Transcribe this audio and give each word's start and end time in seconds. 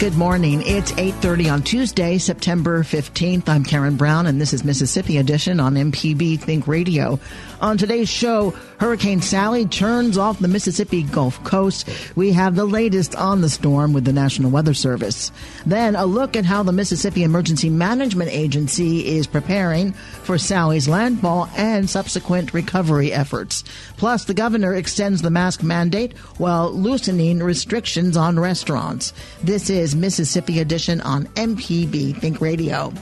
Good 0.00 0.16
morning. 0.16 0.62
It's 0.64 0.92
8:30 0.92 1.52
on 1.52 1.62
Tuesday, 1.62 2.16
September 2.16 2.82
15th. 2.82 3.50
I'm 3.50 3.62
Karen 3.62 3.96
Brown 3.96 4.24
and 4.24 4.40
this 4.40 4.54
is 4.54 4.64
Mississippi 4.64 5.18
Edition 5.18 5.60
on 5.60 5.74
MPB 5.74 6.40
Think 6.40 6.66
Radio. 6.66 7.20
On 7.60 7.76
today's 7.76 8.08
show, 8.08 8.54
Hurricane 8.78 9.20
Sally 9.20 9.66
turns 9.66 10.16
off 10.16 10.38
the 10.38 10.48
Mississippi 10.48 11.02
Gulf 11.02 11.44
Coast. 11.44 11.86
We 12.16 12.32
have 12.32 12.56
the 12.56 12.64
latest 12.64 13.14
on 13.14 13.42
the 13.42 13.50
storm 13.50 13.92
with 13.92 14.06
the 14.06 14.14
National 14.14 14.50
Weather 14.50 14.72
Service. 14.72 15.30
Then 15.66 15.94
a 15.94 16.06
look 16.06 16.34
at 16.34 16.46
how 16.46 16.62
the 16.62 16.72
Mississippi 16.72 17.22
Emergency 17.22 17.68
Management 17.68 18.30
Agency 18.30 19.06
is 19.06 19.26
preparing 19.26 19.92
for 19.92 20.38
Sally's 20.38 20.88
landfall 20.88 21.50
and 21.54 21.90
subsequent 21.90 22.54
recovery 22.54 23.12
efforts. 23.12 23.62
Plus, 23.98 24.24
the 24.24 24.32
governor 24.32 24.74
extends 24.74 25.20
the 25.20 25.28
mask 25.28 25.62
mandate 25.62 26.16
while 26.38 26.72
loosening 26.72 27.42
restrictions 27.42 28.16
on 28.16 28.40
restaurants. 28.40 29.12
This 29.44 29.68
is 29.68 29.89
Mississippi 29.94 30.60
Edition 30.60 31.00
on 31.02 31.24
MPB 31.34 32.18
Think 32.20 32.40
Radio. 32.40 32.92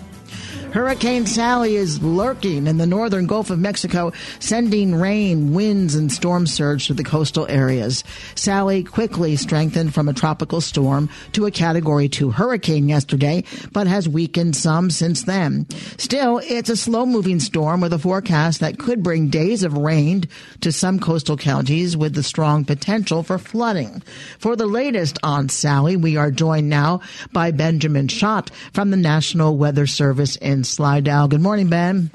Hurricane 0.72 1.24
Sally 1.24 1.76
is 1.76 2.02
lurking 2.02 2.66
in 2.66 2.76
the 2.76 2.86
northern 2.86 3.26
Gulf 3.26 3.48
of 3.48 3.58
Mexico, 3.58 4.12
sending 4.38 4.94
rain, 4.94 5.54
winds, 5.54 5.94
and 5.94 6.12
storm 6.12 6.46
surge 6.46 6.86
to 6.88 6.94
the 6.94 7.02
coastal 7.02 7.46
areas. 7.48 8.04
Sally 8.34 8.84
quickly 8.84 9.34
strengthened 9.36 9.94
from 9.94 10.08
a 10.08 10.12
tropical 10.12 10.60
storm 10.60 11.08
to 11.32 11.46
a 11.46 11.50
Category 11.50 12.06
2 12.06 12.30
hurricane 12.30 12.86
yesterday, 12.86 13.44
but 13.72 13.86
has 13.86 14.08
weakened 14.08 14.56
some 14.56 14.90
since 14.90 15.22
then. 15.22 15.66
Still, 15.96 16.38
it's 16.44 16.68
a 16.68 16.76
slow 16.76 17.06
moving 17.06 17.40
storm 17.40 17.80
with 17.80 17.94
a 17.94 17.98
forecast 17.98 18.60
that 18.60 18.78
could 18.78 19.02
bring 19.02 19.28
days 19.28 19.62
of 19.62 19.72
rain 19.72 20.24
to 20.60 20.70
some 20.70 21.00
coastal 21.00 21.38
counties 21.38 21.96
with 21.96 22.14
the 22.14 22.22
strong 22.22 22.66
potential 22.66 23.22
for 23.22 23.38
flooding. 23.38 24.02
For 24.38 24.54
the 24.54 24.66
latest 24.66 25.18
on 25.22 25.48
Sally, 25.48 25.96
we 25.96 26.18
are 26.18 26.30
joined 26.30 26.68
now 26.68 27.00
by 27.32 27.52
Benjamin 27.52 28.08
Schott 28.08 28.50
from 28.74 28.90
the 28.90 28.98
National 28.98 29.56
Weather 29.56 29.86
Service 29.86 30.36
in 30.36 30.57
Slidell. 30.64 31.28
Good 31.28 31.40
morning, 31.40 31.68
Ben. 31.68 32.10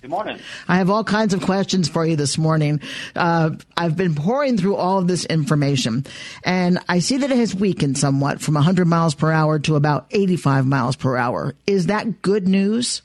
Good 0.00 0.10
morning. 0.10 0.38
I 0.68 0.76
have 0.76 0.90
all 0.90 1.02
kinds 1.02 1.34
of 1.34 1.42
questions 1.42 1.88
for 1.88 2.06
you 2.06 2.14
this 2.14 2.38
morning. 2.38 2.80
Uh, 3.16 3.50
I've 3.76 3.96
been 3.96 4.14
pouring 4.14 4.56
through 4.56 4.76
all 4.76 4.98
of 4.98 5.08
this 5.08 5.24
information, 5.24 6.06
and 6.44 6.78
I 6.88 7.00
see 7.00 7.16
that 7.16 7.32
it 7.32 7.36
has 7.36 7.52
weakened 7.52 7.98
somewhat 7.98 8.40
from 8.40 8.54
100 8.54 8.86
miles 8.86 9.16
per 9.16 9.32
hour 9.32 9.58
to 9.58 9.74
about 9.74 10.06
85 10.12 10.66
miles 10.66 10.94
per 10.94 11.16
hour. 11.16 11.56
Is 11.66 11.86
that 11.86 12.22
good 12.22 12.46
news? 12.46 13.02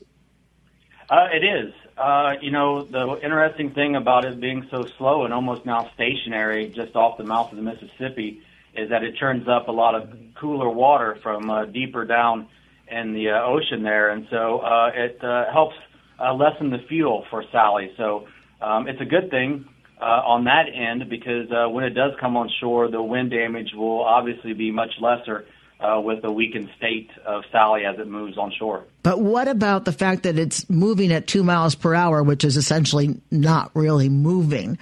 Uh, 1.09 1.30
it 1.34 1.44
is. 1.44 1.74
Uh, 1.97 2.34
you 2.41 2.52
know, 2.52 2.84
the 2.84 3.20
interesting 3.24 3.72
thing 3.72 3.96
about 3.96 4.25
it 4.25 4.40
being 4.40 4.68
so 4.70 4.85
slow 4.97 5.25
and 5.25 5.34
almost 5.34 5.66
now 5.66 5.90
stationary 5.96 6.70
just 6.70 6.96
off 6.96 7.18
the 7.18 7.24
mouth 7.24 7.52
of 7.52 7.58
the 7.58 7.64
Mississippi 7.64 8.41
is 8.75 8.90
that 8.90 9.03
it 9.03 9.14
turns 9.14 9.47
up 9.47 9.68
a 9.68 9.72
lot 9.72 9.96
of 9.96 10.09
cooler 10.35 10.70
water 10.70 11.18
from 11.24 11.50
uh, 11.50 11.66
deeper 11.66 12.06
down 12.06 12.47
in 12.94 13.14
the 13.14 13.30
uh, 13.30 13.46
ocean 13.46 13.84
there, 13.84 14.12
and 14.12 14.28
so 14.30 14.59
uh, 14.59 14.90
it 14.94 15.24
uh, 15.24 15.52
helps 15.52 15.76
uh, 16.20 16.34
lessen 16.34 16.70
the 16.70 16.80
fuel 16.88 17.26
for 17.30 17.44
Sally. 17.52 17.92
So 17.98 18.28
um, 18.62 18.88
it's 18.88 19.02
a 19.02 19.06
good 19.06 19.30
thing 19.30 19.66
uh, 20.00 20.06
on 20.06 20.46
that 20.46 20.66
end 20.74 21.09
because 21.09 21.52
uh, 21.52 21.70
when 21.70 21.84
it 21.84 21.92
does 21.92 22.12
come 22.20 22.38
on 22.38 22.50
shore, 22.59 22.90
the 22.90 23.02
wind 23.02 23.32
damage 23.32 23.72
will 23.76 24.03
obviously 24.03 24.53
be 24.53 24.72
much 24.72 24.92
lesser. 25.00 25.46
Uh, 25.80 26.00
with 26.00 26.22
the 26.22 26.32
weakened 26.32 26.70
state 26.78 27.09
of 27.26 27.44
Sally 27.52 27.82
as 27.84 28.00
it 28.00 28.08
moves 28.08 28.38
on 28.38 28.53
shore. 28.58 28.86
But 29.02 29.20
what 29.20 29.50
about 29.50 29.84
the 29.84 29.92
fact 29.92 30.24
that 30.24 30.40
it's 30.40 30.70
moving 30.70 31.12
at 31.12 31.28
two 31.28 31.44
miles 31.44 31.76
per 31.76 31.94
hour, 31.94 32.24
which 32.24 32.46
is 32.46 32.56
essentially 32.56 33.20
not 33.32 33.70
really 33.76 34.08
moving? 34.08 34.78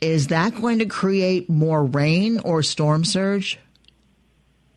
Is 0.00 0.28
that 0.28 0.60
going 0.60 0.80
to 0.80 0.86
create 0.86 1.48
more 1.48 1.84
rain 1.84 2.40
or 2.40 2.64
storm 2.64 3.04
surge? 3.04 3.60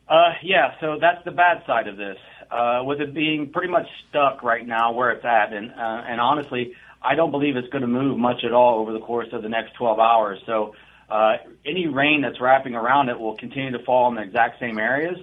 Uh, 0.08 0.34
yeah, 0.44 0.76
so 0.80 1.00
that's 1.02 1.26
the 1.26 1.32
bad 1.32 1.64
side 1.66 1.88
of 1.88 1.98
this 1.98 2.18
uh, 2.54 2.84
with 2.84 3.02
it 3.02 3.14
being 3.14 3.50
pretty 3.50 3.70
much 3.70 3.88
stuck 4.10 4.44
right 4.44 4.66
now 4.66 4.92
where 4.92 5.12
it's 5.12 5.26
at. 5.26 5.54
And, 5.54 5.72
uh, 5.72 6.04
and 6.08 6.22
honestly, 6.22 6.74
I 7.02 7.16
don't 7.16 7.32
believe 7.32 7.58
it's 7.58 7.70
going 7.70 7.82
to 7.82 7.88
move 7.88 8.18
much 8.18 8.44
at 8.44 8.54
all 8.54 8.80
over 8.80 8.94
the 8.94 9.00
course 9.00 9.28
of 9.34 9.42
the 9.42 9.50
next 9.50 9.74
12 9.74 10.00
hours. 10.00 10.40
So 10.46 10.76
uh, 11.10 11.38
any 11.66 11.88
rain 11.88 12.22
that's 12.22 12.40
wrapping 12.40 12.76
around 12.76 13.10
it 13.10 13.20
will 13.20 13.36
continue 13.36 13.72
to 13.72 13.84
fall 13.84 14.08
in 14.10 14.16
the 14.16 14.22
exact 14.22 14.60
same 14.60 14.78
areas. 14.78 15.18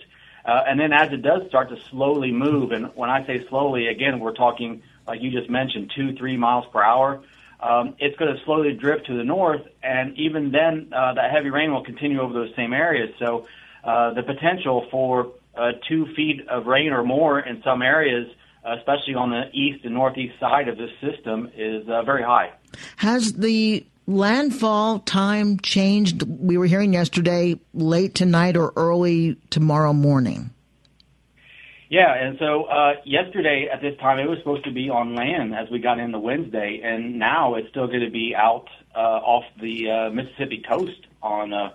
Uh, 0.45 0.63
and 0.67 0.81
then 0.81 0.93
as 0.93 1.13
it 1.13 1.23
does 1.23 1.47
start 1.49 1.69
to 1.69 1.77
slowly 1.91 2.33
move, 2.33 2.73
and 2.73 2.87
when 2.95 3.11
I 3.11 3.25
say 3.27 3.47
slowly, 3.49 3.87
again, 3.87 4.19
we're 4.19 4.35
talking, 4.35 4.83
like 5.07 5.23
you 5.23 5.31
just 5.31 5.49
mentioned, 5.49 5.93
two, 5.95 6.17
three 6.17 6.37
miles 6.37 6.65
per 6.73 6.83
hour. 6.83 7.23
Um, 7.61 7.95
it's 7.99 8.17
going 8.17 8.35
to 8.35 8.43
slowly 8.45 8.73
drift 8.73 9.07
to 9.07 9.17
the 9.17 9.25
north, 9.25 9.61
and 9.83 10.19
even 10.19 10.51
then, 10.51 10.93
uh, 10.97 11.13
that 11.13 11.31
heavy 11.31 11.51
rain 11.51 11.73
will 11.73 11.85
continue 11.85 12.21
over 12.21 12.33
those 12.33 12.55
same 12.57 12.73
areas. 12.73 13.11
So 13.19 13.47
uh, 13.85 14.15
the 14.15 14.23
potential 14.23 14.87
for 14.91 15.33
uh, 15.57 15.73
two 15.89 16.07
feet 16.15 16.47
of 16.49 16.67
rain 16.67 16.93
or 16.93 17.03
more 17.03 17.41
in 17.41 17.63
some 17.63 17.83
areas, 17.83 18.27
especially 18.65 19.15
on 19.15 19.31
the 19.31 19.51
east 19.53 19.85
and 19.85 19.95
northeast 19.95 20.39
side 20.39 20.69
of 20.69 20.77
this 20.77 20.91
system, 21.01 21.51
is 21.57 21.89
uh, 21.89 22.03
very 22.03 22.23
high. 22.23 22.51
Has 22.97 23.35
the 23.35 23.87
landfall 24.07 25.01
time 25.01 25.59
changed? 25.59 26.23
We 26.23 26.57
were 26.59 26.67
hearing 26.67 26.93
yesterday 26.93 27.59
late 27.75 28.15
tonight 28.15 28.57
or 28.57 28.73
early 28.77 29.37
tomorrow 29.51 29.93
morning. 29.93 30.51
Yeah, 31.91 32.15
and 32.15 32.39
so 32.39 32.65
uh, 32.67 32.93
yesterday 33.05 33.69
at 33.73 33.81
this 33.81 33.99
time 33.99 34.21
it 34.21 34.29
was 34.29 34.39
supposed 34.39 34.65
to 34.65 34.71
be 34.71 34.89
on 34.89 35.17
land 35.17 35.53
as 35.57 35.69
we 35.71 35.81
got 35.81 35.99
into 35.99 36.21
Wednesday, 36.21 36.81
and 36.85 37.19
now 37.19 37.57
it's 37.57 37.69
still 37.71 37.89
going 37.89 38.05
to 38.05 38.11
be 38.11 38.33
out 38.37 38.69
uh, 38.95 38.99
off 38.99 39.45
the 39.61 39.91
uh, 39.91 40.11
Mississippi 40.11 40.63
coast 40.69 41.09
on 41.21 41.53
uh, 41.53 41.71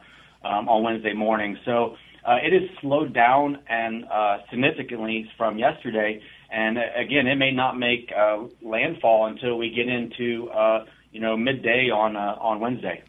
um, 0.46 0.70
on 0.70 0.84
Wednesday 0.84 1.14
morning. 1.14 1.58
So 1.66 1.98
uh, 2.26 2.38
it 2.42 2.54
has 2.54 2.70
slowed 2.82 3.14
down 3.14 3.60
and 3.70 4.06
uh, 4.06 4.38
significantly 4.50 5.30
from 5.38 5.58
yesterday. 5.58 6.22
And 6.50 6.78
uh, 6.78 6.82
again, 6.96 7.28
it 7.28 7.36
may 7.36 7.52
not 7.52 7.78
make 7.78 8.12
uh, 8.16 8.44
landfall 8.62 9.28
until 9.28 9.58
we 9.58 9.70
get 9.70 9.88
into 9.88 10.50
uh, 10.50 10.86
you 11.12 11.20
know 11.20 11.38
midday 11.38 11.90
on 11.90 12.16
uh, 12.16 12.36
on 12.40 12.60
Wednesday. 12.60 13.04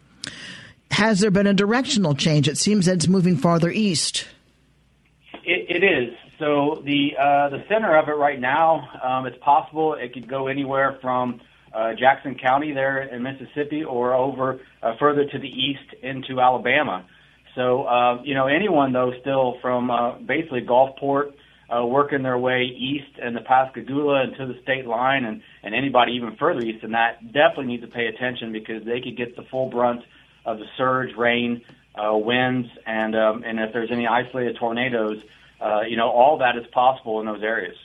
Has 0.90 1.20
there 1.20 1.30
been 1.30 1.46
a 1.46 1.54
directional 1.54 2.14
change? 2.14 2.48
It 2.48 2.56
seems 2.58 2.86
that 2.86 2.94
it's 2.94 3.08
moving 3.08 3.36
farther 3.36 3.70
east. 3.70 4.26
It, 5.44 5.82
it 5.82 5.84
is. 5.84 6.14
So 6.38 6.82
the 6.84 7.16
uh, 7.18 7.48
the 7.50 7.64
center 7.68 7.96
of 7.96 8.08
it 8.08 8.16
right 8.16 8.40
now, 8.40 8.88
um, 9.02 9.26
it's 9.26 9.38
possible 9.42 9.94
it 9.94 10.12
could 10.12 10.28
go 10.28 10.48
anywhere 10.48 10.98
from 11.00 11.40
uh, 11.74 11.94
Jackson 11.94 12.36
County 12.36 12.72
there 12.72 13.02
in 13.02 13.22
Mississippi, 13.22 13.84
or 13.84 14.14
over 14.14 14.60
uh, 14.82 14.92
further 14.98 15.24
to 15.24 15.38
the 15.38 15.48
east 15.48 15.94
into 16.02 16.40
Alabama. 16.40 17.04
So, 17.56 17.84
uh, 17.84 18.22
you 18.22 18.34
know, 18.34 18.46
anyone 18.46 18.92
though 18.92 19.12
still 19.20 19.56
from 19.60 19.90
uh, 19.90 20.18
basically 20.18 20.60
Gulfport 20.60 21.32
uh, 21.74 21.84
working 21.84 22.22
their 22.22 22.38
way 22.38 22.62
east 22.64 23.18
and 23.20 23.34
the 23.34 23.40
Pascagoula 23.40 24.22
and 24.22 24.36
to 24.36 24.46
the 24.46 24.60
state 24.62 24.86
line, 24.86 25.24
and 25.24 25.42
and 25.64 25.74
anybody 25.74 26.12
even 26.12 26.36
further 26.36 26.60
east 26.60 26.82
than 26.82 26.92
that 26.92 27.32
definitely 27.32 27.66
needs 27.66 27.82
to 27.82 27.88
pay 27.88 28.06
attention 28.06 28.52
because 28.52 28.84
they 28.84 29.00
could 29.00 29.16
get 29.16 29.34
the 29.34 29.42
full 29.50 29.68
brunt 29.68 30.02
of 30.44 30.58
the 30.58 30.66
surge, 30.76 31.16
rain, 31.16 31.62
uh, 31.96 32.16
winds, 32.16 32.68
and 32.86 33.16
um, 33.16 33.42
and 33.42 33.58
if 33.58 33.72
there's 33.72 33.90
any 33.90 34.06
isolated 34.06 34.56
tornadoes, 34.60 35.18
uh, 35.60 35.80
you 35.80 35.96
know, 35.96 36.10
all 36.10 36.38
that 36.38 36.56
is 36.56 36.66
possible 36.72 37.20
in 37.20 37.26
those 37.26 37.42
areas. 37.42 37.76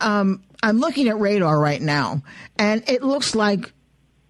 Um, 0.00 0.42
I'm 0.62 0.78
looking 0.78 1.08
at 1.08 1.18
radar 1.18 1.60
right 1.60 1.80
now, 1.80 2.22
and 2.58 2.82
it 2.88 3.02
looks 3.02 3.34
like 3.34 3.72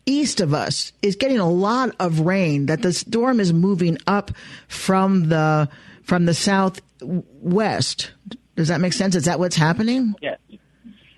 east 0.08 0.40
of 0.40 0.54
us 0.54 0.92
is 1.02 1.16
getting 1.16 1.38
a 1.38 1.48
lot 1.48 1.94
of 2.00 2.20
rain 2.20 2.66
that 2.66 2.82
the 2.82 2.92
storm 2.92 3.40
is 3.40 3.52
moving 3.52 3.98
up 4.06 4.30
from 4.66 5.28
the 5.28 5.68
from 6.02 6.24
the 6.24 6.34
south 6.34 6.80
west. 7.00 8.12
Does 8.56 8.68
that 8.68 8.80
make 8.80 8.92
sense? 8.92 9.14
Is 9.14 9.26
that 9.26 9.38
what's 9.38 9.56
happening? 9.56 10.14
Yeah. 10.20 10.36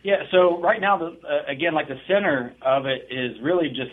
Yeah. 0.02 0.24
So 0.30 0.60
right 0.60 0.80
now, 0.80 0.98
the, 0.98 1.06
uh, 1.06 1.50
again, 1.50 1.74
like 1.74 1.88
the 1.88 2.00
center 2.08 2.54
of 2.62 2.86
it 2.86 3.08
is 3.10 3.40
really 3.42 3.68
just 3.68 3.92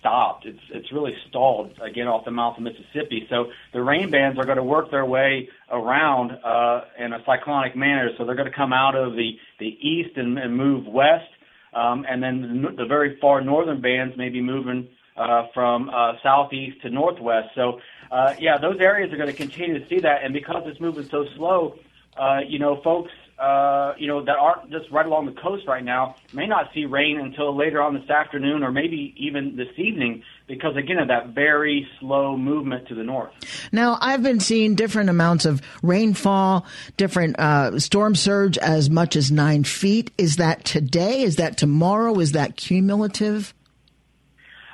stopped. 0.00 0.46
It's 0.46 0.60
it's 0.70 0.92
really 0.92 1.14
stalled 1.28 1.72
again 1.82 2.06
off 2.06 2.24
the 2.24 2.30
mouth 2.30 2.56
of 2.56 2.62
Mississippi. 2.62 3.26
So 3.28 3.46
the 3.72 3.82
rain 3.82 4.10
bands 4.10 4.38
are 4.38 4.44
going 4.44 4.56
to 4.56 4.64
work 4.64 4.90
their 4.90 5.04
way 5.04 5.48
around 5.70 6.32
uh, 6.32 6.82
in 6.98 7.12
a 7.12 7.18
cyclonic 7.26 7.76
manner. 7.76 8.10
So 8.16 8.24
they're 8.24 8.36
going 8.36 8.50
to 8.50 8.56
come 8.56 8.72
out 8.72 8.94
of 8.94 9.12
the 9.12 9.32
the 9.58 9.66
east 9.66 10.16
and, 10.16 10.38
and 10.38 10.56
move 10.56 10.86
west, 10.86 11.28
um, 11.74 12.04
and 12.08 12.22
then 12.22 12.62
the, 12.62 12.82
the 12.82 12.86
very 12.86 13.18
far 13.20 13.40
northern 13.40 13.80
bands 13.80 14.16
may 14.16 14.28
be 14.28 14.40
moving 14.40 14.88
uh, 15.16 15.46
from 15.52 15.90
uh, 15.90 16.12
southeast 16.22 16.80
to 16.82 16.90
northwest. 16.90 17.48
So 17.54 17.80
uh, 18.10 18.34
yeah, 18.38 18.58
those 18.58 18.80
areas 18.80 19.12
are 19.12 19.16
going 19.16 19.30
to 19.30 19.36
continue 19.36 19.78
to 19.78 19.88
see 19.88 20.00
that, 20.00 20.22
and 20.24 20.32
because 20.32 20.62
it's 20.66 20.80
moving 20.80 21.04
so 21.04 21.26
slow, 21.36 21.76
uh, 22.16 22.40
you 22.46 22.58
know, 22.58 22.80
folks 22.82 23.12
uh, 23.38 23.94
you 23.98 24.08
know, 24.08 24.24
that 24.24 24.36
aren't 24.36 24.70
just 24.70 24.90
right 24.90 25.06
along 25.06 25.26
the 25.26 25.40
coast 25.40 25.66
right 25.68 25.84
now 25.84 26.16
may 26.32 26.46
not 26.46 26.70
see 26.74 26.86
rain 26.86 27.20
until 27.20 27.56
later 27.56 27.80
on 27.80 27.94
this 27.94 28.08
afternoon 28.10 28.64
or 28.64 28.72
maybe 28.72 29.14
even 29.16 29.54
this 29.56 29.68
evening 29.76 30.22
because, 30.48 30.76
again, 30.76 30.98
of 30.98 31.08
that 31.08 31.28
very 31.28 31.86
slow 32.00 32.36
movement 32.36 32.88
to 32.88 32.94
the 32.94 33.04
north. 33.04 33.30
Now, 33.70 33.96
I've 34.00 34.22
been 34.22 34.40
seeing 34.40 34.74
different 34.74 35.08
amounts 35.08 35.44
of 35.44 35.62
rainfall, 35.82 36.66
different 36.96 37.38
uh, 37.38 37.78
storm 37.78 38.16
surge 38.16 38.58
as 38.58 38.90
much 38.90 39.14
as 39.14 39.30
nine 39.30 39.62
feet. 39.62 40.10
Is 40.18 40.36
that 40.36 40.64
today? 40.64 41.22
Is 41.22 41.36
that 41.36 41.56
tomorrow? 41.56 42.18
Is 42.18 42.32
that 42.32 42.56
cumulative? 42.56 43.54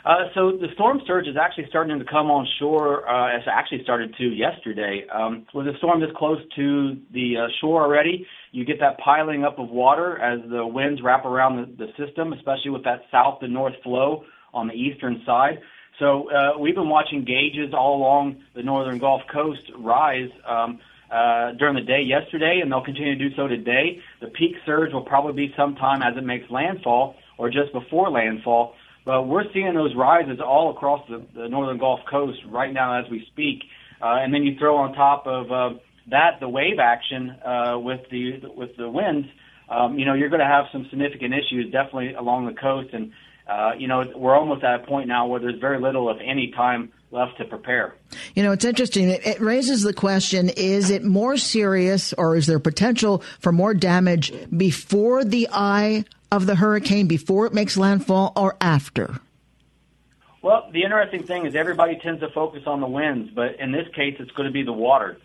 Uh, 0.05 0.29
so 0.35 0.53
the 0.53 0.69
storm 0.75 1.01
surge 1.07 1.27
is 1.27 1.37
actually 1.41 1.65
starting 1.69 1.99
to 1.99 2.05
come 2.05 2.31
on 2.31 2.47
shore. 2.59 3.09
Uh, 3.09 3.37
it's 3.37 3.47
actually 3.51 3.83
started 3.83 4.15
to 4.19 4.25
yesterday. 4.25 5.07
Um, 5.13 5.47
with 5.55 5.67
a 5.67 5.73
storm 5.79 6.01
this 6.01 6.11
close 6.15 6.41
to 6.57 6.99
the 7.13 7.37
uh, 7.39 7.47
shore 7.61 7.83
already, 7.83 8.27
you 8.55 8.65
get 8.65 8.79
that 8.79 8.99
piling 8.99 9.43
up 9.43 9.59
of 9.59 9.69
water 9.69 10.17
as 10.17 10.39
the 10.49 10.65
winds 10.65 11.03
wrap 11.03 11.25
around 11.25 11.57
the, 11.57 11.87
the 11.87 12.07
system, 12.07 12.33
especially 12.33 12.71
with 12.71 12.85
that 12.85 13.01
south 13.11 13.41
to 13.41 13.49
north 13.49 13.75
flow 13.83 14.25
on 14.53 14.69
the 14.69 14.75
eastern 14.75 15.21
side. 15.27 15.59
So 15.99 16.31
uh, 16.31 16.57
we've 16.59 16.77
been 16.77 16.89
watching 16.89 17.25
gauges 17.25 17.75
all 17.77 17.97
along 17.97 18.45
the 18.55 18.63
northern 18.63 18.99
Gulf 18.99 19.23
Coast 19.33 19.63
rise 19.77 20.31
um, 20.49 20.79
uh, 21.11 21.53
during 21.59 21.75
the 21.75 21.83
day 21.83 22.03
yesterday, 22.03 22.61
and 22.63 22.71
they'll 22.71 22.85
continue 22.85 23.19
to 23.19 23.29
do 23.29 23.35
so 23.35 23.49
today. 23.49 23.99
The 24.21 24.29
peak 24.29 24.55
surge 24.65 24.93
will 24.93 25.03
probably 25.03 25.33
be 25.49 25.55
sometime 25.57 26.03
as 26.03 26.17
it 26.17 26.23
makes 26.23 26.49
landfall 26.49 27.17
or 27.39 27.51
just 27.51 27.73
before 27.73 28.09
landfall. 28.09 28.75
But 29.05 29.25
we're 29.25 29.53
seeing 29.53 29.75
those 29.75 29.97
rises 29.97 30.39
all 30.41 30.71
across 30.71 31.07
the, 31.09 31.27
the 31.35 31.49
northern 31.49 31.79
Gulf 31.79 32.01
Coast 32.09 32.39
right 32.49 32.73
now 32.73 33.01
as 33.01 33.11
we 33.11 33.27
speak. 33.33 33.65
Uh, 34.01 34.23
and 34.23 34.33
then 34.33 34.45
you 34.45 34.57
throw 34.61 34.77
on 34.77 34.95
top 34.95 35.27
of 35.27 35.51
uh, 35.51 35.79
that 36.09 36.41
the 36.41 36.49
wave 36.49 36.79
action 36.79 37.31
uh, 37.45 37.79
with 37.79 38.01
the 38.11 38.41
with 38.57 38.77
the 38.77 38.89
winds. 38.89 39.29
Um, 39.69 39.99
you 39.99 40.05
know, 40.05 40.13
you're 40.13 40.29
going 40.29 40.41
to 40.41 40.47
have 40.47 40.67
some 40.73 40.87
significant 40.91 41.33
issues 41.33 41.73
definitely 41.73 42.13
along 42.13 42.47
the 42.47 42.53
coast, 42.53 42.93
and 42.93 43.13
uh, 43.49 43.73
you 43.79 43.89
know 43.89 44.05
we're 44.15 44.37
almost 44.37 44.63
at 44.63 44.81
a 44.81 44.87
point 44.87 45.09
now 45.09 45.27
where 45.27 45.41
there's 45.41 45.59
very 45.59 45.81
little, 45.81 46.11
if 46.11 46.19
any, 46.23 46.53
time 46.55 46.93
left 47.11 47.39
to 47.39 47.45
prepare. 47.45 47.95
You 48.35 48.43
know, 48.43 48.53
it's 48.53 48.65
interesting. 48.65 49.09
It, 49.09 49.27
it, 49.27 49.41
raises 49.41 49.83
the 49.83 49.95
question 49.95 50.51
is 50.51 50.91
it 50.91 51.05
more 51.05 51.37
serious 51.37 52.13
or 52.13 52.37
is 52.37 52.47
there 52.47 52.59
potential 52.59 53.23
for 53.41 53.53
more 53.53 53.73
damage 53.73 54.33
before 54.55 55.25
the 55.25 55.49
eye 55.53 56.05
of 56.31 56.47
the 56.47 56.57
hurricane 56.57 57.07
before 57.07 57.47
it 57.47 57.55
makes 57.55 57.77
landfall 57.77 58.33
or 58.37 58.57
after? 58.61 59.21
Well, 60.43 60.69
the 60.73 60.83
interesting 60.83 61.23
thing 61.23 61.47
is 61.47 61.55
everybody 61.55 61.97
tends 61.97 62.21
to 62.21 62.29
focus 62.29 62.65
on 62.67 62.81
the 62.81 62.87
winds, 62.87 63.31
but 63.35 63.59
in 63.59 63.73
this 63.73 63.87
case, 63.95 64.17
it's 64.19 64.31
going 64.33 64.47
to 64.47 64.53
be 64.53 64.63
the 64.63 64.75
water. 64.75 65.17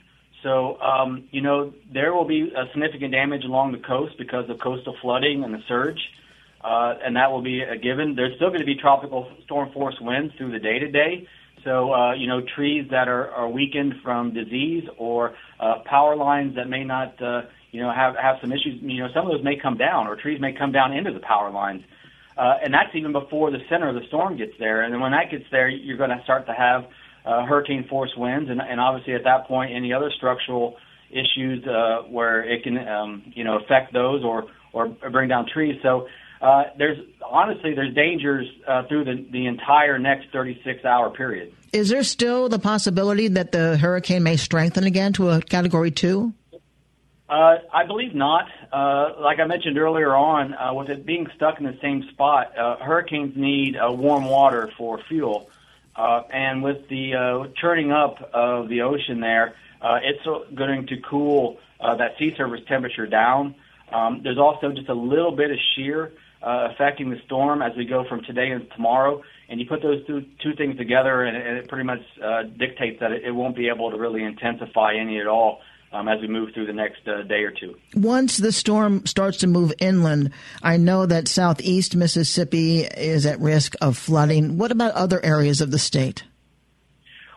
So, 0.44 0.80
um, 0.80 1.28
you 1.32 1.42
know, 1.42 1.74
there 1.92 2.14
will 2.14 2.26
be 2.26 2.52
a 2.56 2.68
significant 2.72 3.12
damage 3.12 3.44
along 3.44 3.74
the 3.74 3.80
coast 3.80 4.18
because 4.18 4.50
of 4.50 4.60
coastal 4.60 4.96
flooding 5.02 5.44
and 5.44 5.54
the 5.54 5.62
surge, 5.68 6.00
uh, 6.62 6.96
and 7.04 7.16
that 7.16 7.32
will 7.32 7.42
be 7.42 7.62
a 7.62 7.78
given. 7.78 8.16
There's 8.16 8.36
still 8.36 8.50
going 8.50 8.62
to 8.62 8.66
be 8.66 8.76
tropical 8.76 9.30
storm 9.44 9.72
force 9.72 10.00
winds 10.00 10.34
through 10.38 10.52
the 10.52 10.60
day 10.60 10.80
to 10.80 10.90
day. 10.90 11.28
So, 11.66 11.94
uh, 11.94 12.14
you 12.14 12.28
know, 12.28 12.42
trees 12.42 12.90
that 12.92 13.10
are, 13.10 13.30
are 13.32 13.50
weakened 13.50 13.96
from 14.02 14.34
disease 14.34 14.88
or 14.98 15.36
uh, 15.60 15.80
power 15.86 16.16
lines 16.16 16.56
that 16.56 16.70
may 16.70 16.86
not 16.86 17.22
uh, 17.22 17.42
you 17.72 17.82
know, 17.82 17.92
have 17.92 18.16
have 18.16 18.38
some 18.42 18.52
issues. 18.52 18.82
You 18.82 19.04
know, 19.04 19.10
some 19.14 19.26
of 19.26 19.32
those 19.32 19.44
may 19.44 19.56
come 19.56 19.78
down, 19.78 20.08
or 20.08 20.16
trees 20.16 20.40
may 20.40 20.54
come 20.54 20.72
down 20.72 20.94
into 20.94 21.12
the 21.14 21.20
power 21.20 21.52
lines, 21.52 21.84
uh, 22.38 22.58
and 22.64 22.74
that's 22.74 22.96
even 22.96 23.12
before 23.12 23.52
the 23.52 23.60
center 23.70 23.90
of 23.90 23.96
the 23.96 24.06
storm 24.08 24.38
gets 24.38 24.54
there. 24.60 24.82
And 24.82 24.94
then 24.94 25.02
when 25.02 25.12
that 25.12 25.30
gets 25.30 25.46
there, 25.52 25.68
you're 25.70 25.98
going 25.98 26.10
to 26.16 26.24
start 26.24 26.48
to 26.48 26.54
have 26.54 26.88
uh, 27.26 27.46
hurricane 27.46 27.88
force 27.88 28.12
winds, 28.16 28.50
and, 28.50 28.62
and 28.62 28.80
obviously 28.80 29.14
at 29.14 29.24
that 29.24 29.48
point, 29.48 29.74
any 29.74 29.94
other 29.94 30.12
structural 30.16 30.78
issues 31.10 31.66
uh, 31.68 32.04
where 32.10 32.44
it 32.44 32.64
can, 32.64 32.78
um, 32.88 33.24
you 33.36 33.44
know, 33.44 33.58
affect 33.60 33.94
those 33.94 34.24
or 34.24 34.46
or 34.74 34.88
bring 35.12 35.30
down 35.30 35.48
trees. 35.48 35.80
So. 35.82 36.08
Uh, 36.42 36.64
there's 36.78 36.98
honestly 37.22 37.74
there's 37.76 37.94
dangers 37.94 38.48
uh, 38.66 38.84
through 38.88 39.04
the, 39.04 39.28
the 39.30 39.46
entire 39.46 40.00
next 40.00 40.28
36 40.32 40.86
hour 40.86 41.10
period. 41.10 41.54
Is 41.74 41.90
there 41.90 42.04
still 42.04 42.48
the 42.48 42.60
possibility 42.60 43.28
that 43.28 43.52
the 43.52 43.78
hurricane 43.78 44.24
may 44.24 44.38
strengthen 44.38 44.86
again 44.86 45.12
to 45.14 45.32
a 45.32 45.42
category 45.42 45.92
two? 45.92 46.34
Uh, 47.30 47.58
I 47.72 47.86
believe 47.86 48.16
not. 48.16 48.48
Uh, 48.74 49.12
like 49.20 49.40
I 49.40 49.46
mentioned 49.46 49.78
earlier 49.78 50.16
on, 50.16 50.56
uh, 50.56 50.74
with 50.74 50.90
it 50.90 51.06
being 51.06 51.28
stuck 51.36 51.60
in 51.60 51.66
the 51.66 51.78
same 51.80 52.04
spot, 52.12 52.58
uh, 52.58 52.78
hurricanes 52.78 53.38
need 53.38 53.78
uh, 53.78 53.92
warm 53.92 54.26
water 54.26 54.72
for 54.78 55.00
fuel. 55.08 55.50
Uh, 55.96 56.22
and 56.32 56.64
with 56.64 56.88
the 56.90 57.14
uh, 57.16 57.48
churning 57.60 57.92
up 57.92 58.30
of 58.34 58.70
the 58.70 58.82
ocean 58.82 59.20
there, 59.20 59.56
uh, 59.82 60.00
it's 60.04 60.24
going 60.56 60.88
to 60.88 60.98
cool 61.10 61.58
uh, 61.80 61.96
that 61.96 62.12
sea 62.18 62.34
surface 62.38 62.62
temperature 62.68 63.08
down. 63.08 63.56
Um, 63.92 64.22
there's 64.24 64.38
also 64.38 64.72
just 64.72 64.90
a 64.90 64.94
little 64.94 65.36
bit 65.36 65.52
of 65.52 65.58
shear 65.76 66.12
uh, 66.42 66.70
affecting 66.72 67.10
the 67.10 67.20
storm 67.26 67.62
as 67.62 67.76
we 67.76 67.86
go 67.86 68.06
from 68.08 68.24
today 68.24 68.52
and 68.52 68.70
tomorrow. 68.76 69.22
And 69.50 69.60
you 69.60 69.66
put 69.66 69.82
those 69.82 70.06
two, 70.06 70.26
two 70.44 70.54
things 70.56 70.78
together, 70.78 71.24
and, 71.24 71.36
and 71.36 71.58
it 71.58 71.68
pretty 71.68 71.86
much 71.86 72.02
uh, 72.24 72.44
dictates 72.44 73.00
that 73.00 73.12
it, 73.12 73.24
it 73.26 73.32
won't 73.32 73.56
be 73.56 73.68
able 73.68 73.92
to 73.92 73.98
really 73.98 74.24
intensify 74.24 74.94
any 74.96 75.20
at 75.20 75.28
all 75.28 75.62
um, 75.92 76.08
as 76.08 76.22
we 76.22 76.28
move 76.28 76.54
through 76.54 76.68
the 76.68 76.74
next 76.74 77.08
uh, 77.08 77.24
day 77.24 77.44
or 77.44 77.52
two. 77.52 77.76
Once 77.96 78.38
the 78.38 78.52
storm 78.52 79.06
starts 79.06 79.38
to 79.40 79.48
move 79.48 79.74
inland, 79.80 80.32
I 80.62 80.78
know 80.78 81.06
that 81.06 81.28
southeast 81.28 81.96
Mississippi 81.96 82.82
is 82.82 83.26
at 83.26 83.40
risk 83.40 83.76
of 83.82 83.98
flooding. 83.98 84.58
What 84.58 84.72
about 84.72 84.94
other 84.94 85.24
areas 85.24 85.62
of 85.62 85.72
the 85.72 85.80
state? 85.80 86.24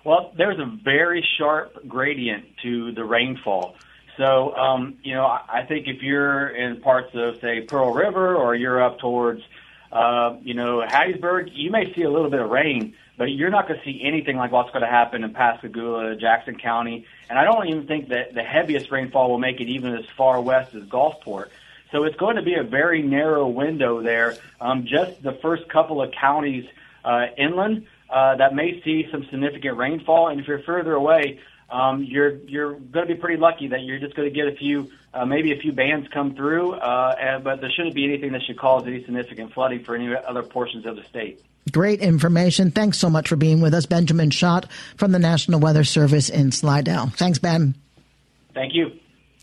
Well, 0.05 0.33
there's 0.37 0.59
a 0.59 0.67
very 0.83 1.25
sharp 1.39 1.87
gradient 1.87 2.45
to 2.63 2.93
the 2.93 3.05
rainfall. 3.05 3.77
So, 4.17 4.55
um, 4.57 4.99
you 5.03 5.15
know, 5.15 5.25
I 5.25 5.65
think 5.67 5.87
if 5.87 6.03
you're 6.03 6.49
in 6.49 6.81
parts 6.81 7.11
of, 7.15 7.41
say, 7.41 7.63
Pearl 7.63 7.95
River 7.95 8.37
or 8.37 8.55
you're 8.55 8.83
up 8.83 8.99
towards, 8.99 9.41
uh, 9.91 10.37
you 10.43 10.55
know, 10.55 10.85
Hattiesburg, 10.87 11.51
you 11.53 11.71
may 11.71 11.95
see 11.95 12.03
a 12.03 12.11
little 12.11 12.31
bit 12.31 12.41
of 12.41 12.51
rain, 12.51 12.95
but 13.23 13.31
you're 13.31 13.51
not 13.51 13.69
going 13.69 13.79
to 13.79 13.85
see 13.85 14.01
anything 14.03 14.37
like 14.37 14.51
what's 14.51 14.71
going 14.71 14.83
to 14.83 14.89
happen 14.89 15.23
in 15.23 15.33
Pascagoula, 15.33 16.17
Jackson 16.17 16.59
County, 16.59 17.07
and 17.31 17.39
I 17.39 17.45
don't 17.45 17.69
even 17.69 17.87
think 17.87 18.09
that 18.09 18.35
the 18.35 18.43
heaviest 18.43 18.91
rainfall 18.91 19.31
will 19.31 19.39
make 19.39 19.61
it 19.61 19.69
even 19.69 19.95
as 19.95 20.05
far 20.17 20.41
west 20.41 20.75
as 20.75 20.83
Gulfport. 20.87 21.51
So 21.93 22.03
it's 22.03 22.17
going 22.17 22.35
to 22.35 22.43
be 22.43 22.55
a 22.55 22.65
very 22.65 23.01
narrow 23.01 23.47
window 23.47 24.03
there. 24.03 24.39
Um, 24.61 24.87
just 24.87 25.23
the 25.23 25.35
first 25.35 25.69
couple 25.69 26.03
of 26.03 26.11
counties 26.11 26.69
uh, 27.05 27.27
inland 27.39 27.87
uh, 28.11 28.35
that 28.39 28.57
may 28.57 28.83
see 28.83 29.07
some 29.13 29.25
significant 29.31 29.77
rainfall, 29.77 30.27
and 30.27 30.41
if 30.41 30.49
you're 30.49 30.65
further 30.65 30.95
away, 30.95 31.39
um, 31.71 32.03
you're 32.03 32.39
you're 32.49 32.73
going 32.73 33.07
to 33.07 33.15
be 33.15 33.21
pretty 33.21 33.41
lucky 33.41 33.69
that 33.69 33.83
you're 33.83 34.01
just 34.01 34.17
going 34.17 34.29
to 34.29 34.35
get 34.35 34.49
a 34.49 34.57
few, 34.57 34.91
uh, 35.15 35.27
maybe 35.27 35.53
a 35.53 35.57
few 35.57 35.73
bands 35.73 36.09
come 36.13 36.35
through, 36.35 36.73
uh, 36.73 37.15
and, 37.21 37.45
but 37.45 37.61
there 37.61 37.71
shouldn't 37.71 37.95
be 37.95 38.05
anything 38.05 38.33
that 38.33 38.43
should 38.43 38.59
cause 38.59 38.85
any 38.87 39.05
significant 39.05 39.53
flooding 39.53 39.85
for 39.85 39.95
any 39.95 40.15
other 40.15 40.43
portions 40.43 40.87
of 40.87 40.97
the 40.97 41.03
state. 41.05 41.41
Great 41.71 42.01
information. 42.01 42.71
Thanks 42.71 42.99
so 42.99 43.09
much 43.09 43.29
for 43.29 43.37
being 43.37 43.61
with 43.61 43.75
us, 43.75 43.87
Benjamin 43.87 44.31
Schott 44.31 44.67
from 44.97 45.13
the 45.13 45.19
National 45.19 45.61
Weather 45.61 45.85
Service 45.85 46.29
in 46.29 46.51
Slidell. 46.51 47.09
Thanks, 47.09 47.39
Ben. 47.39 47.77
Thank 48.55 48.75
you. 48.75 48.99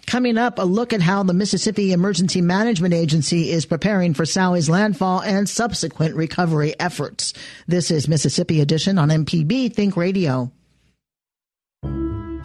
Coming 0.06 0.40
up, 0.40 0.58
a 0.58 0.64
look 0.64 0.92
at 0.92 1.02
how 1.02 1.22
the 1.22 1.36
Mississippi 1.36 1.94
Emergency 1.94 2.42
Management 2.42 2.96
Agency 2.96 3.52
is 3.52 3.68
preparing 3.68 4.16
for 4.16 4.26
Sally's 4.26 4.68
landfall 4.68 5.22
and 5.22 5.48
subsequent 5.48 6.16
recovery 6.16 6.74
efforts. 6.80 7.34
This 7.68 7.92
is 7.92 8.08
Mississippi 8.08 8.60
Edition 8.60 8.98
on 8.98 9.10
MPB 9.10 9.72
Think 9.74 9.96
Radio. 9.96 10.52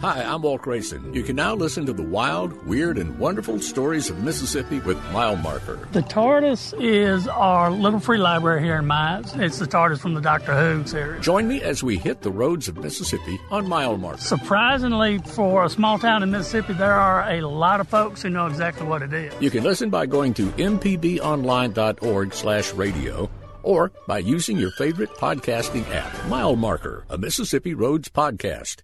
Hi, 0.05 0.21
I'm 0.21 0.43
Walt 0.43 0.61
Grayson. 0.61 1.15
You 1.15 1.23
can 1.23 1.35
now 1.35 1.55
listen 1.55 1.87
to 1.87 1.91
the 1.91 2.03
wild, 2.03 2.67
weird, 2.67 2.99
and 2.99 3.17
wonderful 3.17 3.59
stories 3.59 4.07
of 4.07 4.19
Mississippi 4.19 4.77
with 4.81 5.03
Mile 5.11 5.35
Marker. 5.35 5.79
The 5.93 6.03
TARDIS 6.03 6.79
is 6.79 7.27
our 7.27 7.71
little 7.71 7.99
free 7.99 8.19
library 8.19 8.61
here 8.61 8.75
in 8.75 8.85
Miles. 8.85 9.35
It's 9.35 9.57
the 9.57 9.65
TARDIS 9.65 9.97
from 9.97 10.13
the 10.13 10.21
Doctor 10.21 10.53
Who 10.53 10.85
series. 10.85 11.23
Join 11.23 11.47
me 11.47 11.59
as 11.63 11.81
we 11.81 11.97
hit 11.97 12.21
the 12.21 12.29
roads 12.29 12.67
of 12.67 12.77
Mississippi 12.77 13.39
on 13.49 13.67
Mile 13.67 13.97
Marker. 13.97 14.21
Surprisingly, 14.21 15.17
for 15.17 15.65
a 15.65 15.69
small 15.71 15.97
town 15.97 16.21
in 16.21 16.29
Mississippi, 16.29 16.73
there 16.73 16.93
are 16.93 17.27
a 17.27 17.41
lot 17.41 17.79
of 17.79 17.87
folks 17.87 18.21
who 18.21 18.29
know 18.29 18.45
exactly 18.45 18.85
what 18.85 19.01
it 19.01 19.11
is. 19.11 19.33
You 19.41 19.49
can 19.49 19.63
listen 19.63 19.89
by 19.89 20.05
going 20.05 20.35
to 20.35 20.45
mpbonline.org 20.51 22.31
slash 22.31 22.73
radio 22.75 23.27
or 23.63 23.91
by 24.05 24.19
using 24.19 24.59
your 24.59 24.69
favorite 24.69 25.09
podcasting 25.15 25.89
app. 25.89 26.27
Mile 26.27 26.55
Marker, 26.55 27.05
a 27.09 27.17
Mississippi 27.17 27.73
Roads 27.73 28.09
podcast. 28.09 28.83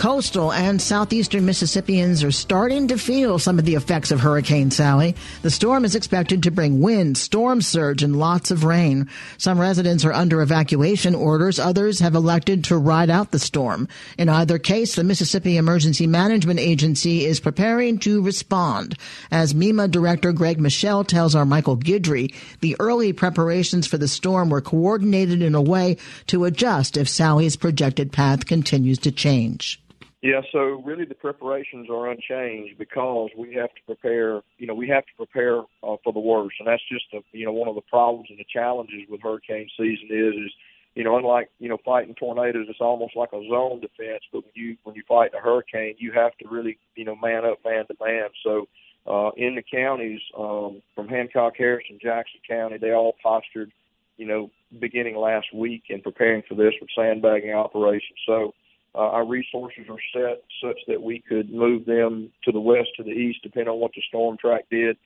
Coastal 0.00 0.50
and 0.50 0.80
southeastern 0.80 1.44
Mississippians 1.44 2.24
are 2.24 2.30
starting 2.30 2.88
to 2.88 2.96
feel 2.96 3.38
some 3.38 3.58
of 3.58 3.66
the 3.66 3.74
effects 3.74 4.10
of 4.10 4.20
Hurricane 4.20 4.70
Sally. 4.70 5.14
The 5.42 5.50
storm 5.50 5.84
is 5.84 5.94
expected 5.94 6.42
to 6.42 6.50
bring 6.50 6.80
wind, 6.80 7.18
storm 7.18 7.60
surge, 7.60 8.02
and 8.02 8.18
lots 8.18 8.50
of 8.50 8.64
rain. 8.64 9.10
Some 9.36 9.60
residents 9.60 10.02
are 10.06 10.12
under 10.14 10.40
evacuation 10.40 11.14
orders. 11.14 11.58
Others 11.58 11.98
have 11.98 12.14
elected 12.14 12.64
to 12.64 12.78
ride 12.78 13.10
out 13.10 13.30
the 13.30 13.38
storm. 13.38 13.88
In 14.16 14.30
either 14.30 14.58
case, 14.58 14.94
the 14.94 15.04
Mississippi 15.04 15.58
Emergency 15.58 16.06
Management 16.06 16.60
Agency 16.60 17.26
is 17.26 17.38
preparing 17.38 17.98
to 17.98 18.22
respond. 18.22 18.96
As 19.30 19.52
MEMA 19.52 19.90
Director 19.90 20.32
Greg 20.32 20.58
Michel 20.58 21.04
tells 21.04 21.34
our 21.34 21.44
Michael 21.44 21.76
Guidry, 21.76 22.34
the 22.62 22.74
early 22.80 23.12
preparations 23.12 23.86
for 23.86 23.98
the 23.98 24.08
storm 24.08 24.48
were 24.48 24.62
coordinated 24.62 25.42
in 25.42 25.54
a 25.54 25.60
way 25.60 25.98
to 26.28 26.46
adjust 26.46 26.96
if 26.96 27.06
Sally's 27.06 27.56
projected 27.56 28.12
path 28.12 28.46
continues 28.46 28.98
to 29.00 29.12
change. 29.12 29.78
Yeah, 30.22 30.42
so 30.52 30.82
really 30.84 31.06
the 31.06 31.14
preparations 31.14 31.88
are 31.88 32.10
unchanged 32.10 32.76
because 32.78 33.30
we 33.38 33.54
have 33.54 33.70
to 33.74 33.80
prepare. 33.86 34.42
You 34.58 34.66
know, 34.66 34.74
we 34.74 34.86
have 34.88 35.04
to 35.06 35.12
prepare 35.16 35.60
uh, 35.60 35.96
for 36.04 36.12
the 36.12 36.20
worst, 36.20 36.56
and 36.58 36.68
that's 36.68 36.82
just 36.92 37.06
a, 37.14 37.20
you 37.32 37.46
know 37.46 37.52
one 37.52 37.68
of 37.68 37.74
the 37.74 37.80
problems 37.88 38.26
and 38.28 38.38
the 38.38 38.44
challenges 38.52 39.08
with 39.08 39.22
hurricane 39.22 39.68
season 39.78 40.08
is 40.10 40.34
is 40.34 40.52
you 40.94 41.04
know 41.04 41.16
unlike 41.16 41.48
you 41.58 41.70
know 41.70 41.78
fighting 41.86 42.14
tornadoes, 42.16 42.66
it's 42.68 42.82
almost 42.82 43.16
like 43.16 43.32
a 43.32 43.40
zone 43.48 43.80
defense. 43.80 44.22
But 44.30 44.44
when 44.44 44.52
you 44.54 44.76
when 44.84 44.94
you 44.94 45.02
fight 45.08 45.30
a 45.34 45.40
hurricane, 45.40 45.94
you 45.98 46.12
have 46.12 46.36
to 46.42 46.48
really 46.50 46.76
you 46.96 47.06
know 47.06 47.16
man 47.16 47.46
up, 47.46 47.58
man 47.64 47.86
to 47.86 47.94
man. 47.98 48.28
So 48.44 48.68
uh, 49.06 49.30
in 49.38 49.54
the 49.54 49.62
counties 49.62 50.20
um, 50.38 50.82
from 50.94 51.08
Hancock, 51.08 51.54
Harrison, 51.56 51.98
Jackson 52.00 52.40
County, 52.46 52.76
they 52.76 52.92
all 52.92 53.16
postured, 53.22 53.72
you 54.18 54.26
know, 54.26 54.50
beginning 54.78 55.16
last 55.16 55.46
week 55.54 55.84
and 55.88 56.02
preparing 56.02 56.42
for 56.46 56.56
this 56.56 56.74
with 56.78 56.90
sandbagging 56.94 57.54
operations. 57.54 58.18
So 58.26 58.52
uh, 58.94 58.98
our 58.98 59.26
resources 59.26 59.84
are 59.88 59.98
set 60.12 60.42
such 60.62 60.78
that 60.88 61.00
we 61.00 61.20
could 61.20 61.52
move 61.52 61.84
them 61.84 62.30
to 62.44 62.52
the 62.52 62.60
west 62.60 62.88
to 62.96 63.04
the 63.04 63.10
east, 63.10 63.40
depending 63.42 63.72
on 63.72 63.80
what 63.80 63.92
the 63.94 64.02
storm 64.08 64.36
track 64.36 64.64
did. 64.70 64.96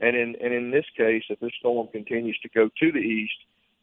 And 0.00 0.16
in 0.16 0.34
and 0.42 0.52
in 0.52 0.70
this 0.70 0.86
case, 0.96 1.22
if 1.28 1.38
this 1.40 1.52
storm 1.58 1.88
continues 1.92 2.38
to 2.40 2.48
go 2.48 2.68
to 2.80 2.92
the 2.92 2.98
east, 2.98 3.34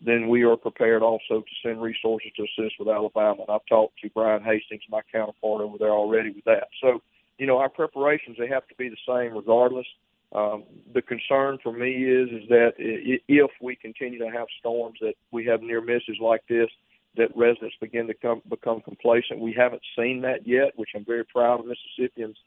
then 0.04 0.28
we 0.28 0.44
are 0.44 0.58
prepared 0.58 1.04
also 1.04 1.42
to 1.42 1.56
send 1.64 1.82
resources 1.82 2.32
to 2.36 2.44
assist 2.44 2.76
with 2.80 2.90
Alabama. 2.90 3.44
And 3.48 3.50
I've 3.50 3.66
talked 3.70 4.00
to 4.02 4.10
Brian 4.10 4.44
Hastings, 4.44 4.82
my 4.90 5.02
counterpart 5.12 5.62
over 5.62 5.78
there 5.78 5.92
already 5.92 6.32
with 6.32 6.44
that. 6.46 6.68
So, 6.82 7.02
you 7.38 7.46
know, 7.46 7.60
our 7.60 7.70
preparations 7.70 8.38
they 8.40 8.48
have 8.48 8.68
to 8.68 8.76
be 8.76 8.90
the 8.90 8.98
same 9.08 9.36
regardless. 9.36 9.88
Um, 10.34 10.64
the 10.94 11.02
concern 11.02 11.60
for 11.62 11.72
me 11.72 11.92
is 11.92 12.30
is 12.30 12.50
that 12.50 12.74
if 12.78 13.52
we 13.62 13.76
continue 13.76 14.20
to 14.20 14.30
have 14.30 14.48
storms 14.60 14.98
that 15.02 15.14
we 15.32 15.46
have 15.46 15.62
near 15.62 15.82
misses 15.82 16.18
like 16.20 16.42
this, 16.48 16.70
that 17.18 17.36
residents 17.36 17.76
begin 17.82 18.08
to 18.08 18.14
come, 18.14 18.42
become 18.50 18.82
complacent. 18.82 19.40
We 19.40 19.54
haven't 19.54 19.82
seen 19.98 20.22
that 20.22 20.48
yet, 20.48 20.72
which 20.76 20.90
I'm 20.96 21.06
very 21.06 21.26
proud 21.26 21.60
of 21.60 21.66
Mississippians 21.66 22.38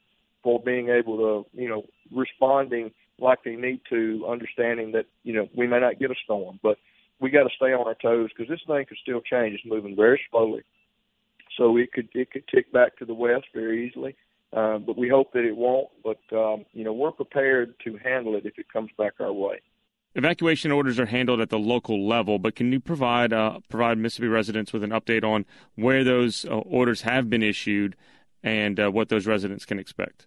for 0.43 0.63
being 0.63 0.89
able 0.89 1.17
to, 1.19 1.61
you 1.61 1.69
know, 1.69 1.85
responding 2.13 2.93
like 3.19 3.45
they 3.45 3.57
need 3.57 3.81
to, 3.91 4.27
understanding 4.29 4.93
that, 4.93 5.07
you 5.23 5.33
know, 5.35 5.49
we 5.57 5.67
may 5.67 5.81
not 5.81 5.99
get 5.99 6.11
a 6.11 6.15
storm, 6.25 6.59
but 6.63 6.79
we 7.21 7.31
got 7.31 7.45
to 7.45 7.51
stay 7.57 7.73
on 7.73 7.87
our 7.87 7.95
toes 7.95 8.31
because 8.37 8.49
this 8.49 8.61
thing 8.67 8.85
could 8.87 8.99
still 9.01 9.21
change. 9.21 9.55
It's 9.55 9.65
moving 9.65 9.95
very 9.97 10.21
slowly, 10.31 10.63
so 11.57 11.77
it 11.77 11.93
could 11.93 12.09
it 12.15 12.31
could 12.31 12.47
tick 12.49 12.73
back 12.73 12.97
to 12.99 13.05
the 13.05 13.15
west 13.15 13.47
very 13.55 13.87
easily. 13.89 14.17
Uh, 14.53 14.79
but 14.79 14.97
we 14.97 15.09
hope 15.09 15.33
that 15.33 15.45
it 15.45 15.57
won't. 15.57 15.89
But 16.03 16.21
um, 16.37 16.65
you 16.73 16.85
know, 16.85 16.93
we're 16.93 17.13
prepared 17.13 17.75
to 17.85 17.99
handle 18.03 18.37
it 18.37 18.47
if 18.47 18.59
it 18.59 18.67
comes 18.73 18.91
back 18.99 19.15
our 19.21 19.33
way. 19.33 19.61
Evacuation 20.17 20.71
orders 20.71 21.01
are 21.01 21.07
handled 21.07 21.41
at 21.41 21.51
the 21.51 21.59
local 21.59 22.07
level, 22.07 22.39
but 22.39 22.55
can 22.55 22.71
you 22.71 22.79
provide 22.79 23.33
uh, 23.33 23.59
provide 23.69 23.99
Mississippi 23.99 24.29
residents 24.29 24.73
with 24.73 24.85
an 24.85 24.91
update 24.91 25.25
on 25.25 25.45
where 25.75 26.05
those 26.05 26.45
uh, 26.45 26.59
orders 26.59 27.01
have 27.03 27.29
been 27.29 27.43
issued 27.43 27.97
and 28.43 28.79
uh, 28.79 28.91
what 28.91 29.09
those 29.09 29.27
residents 29.27 29.65
can 29.65 29.81
expect? 29.81 30.27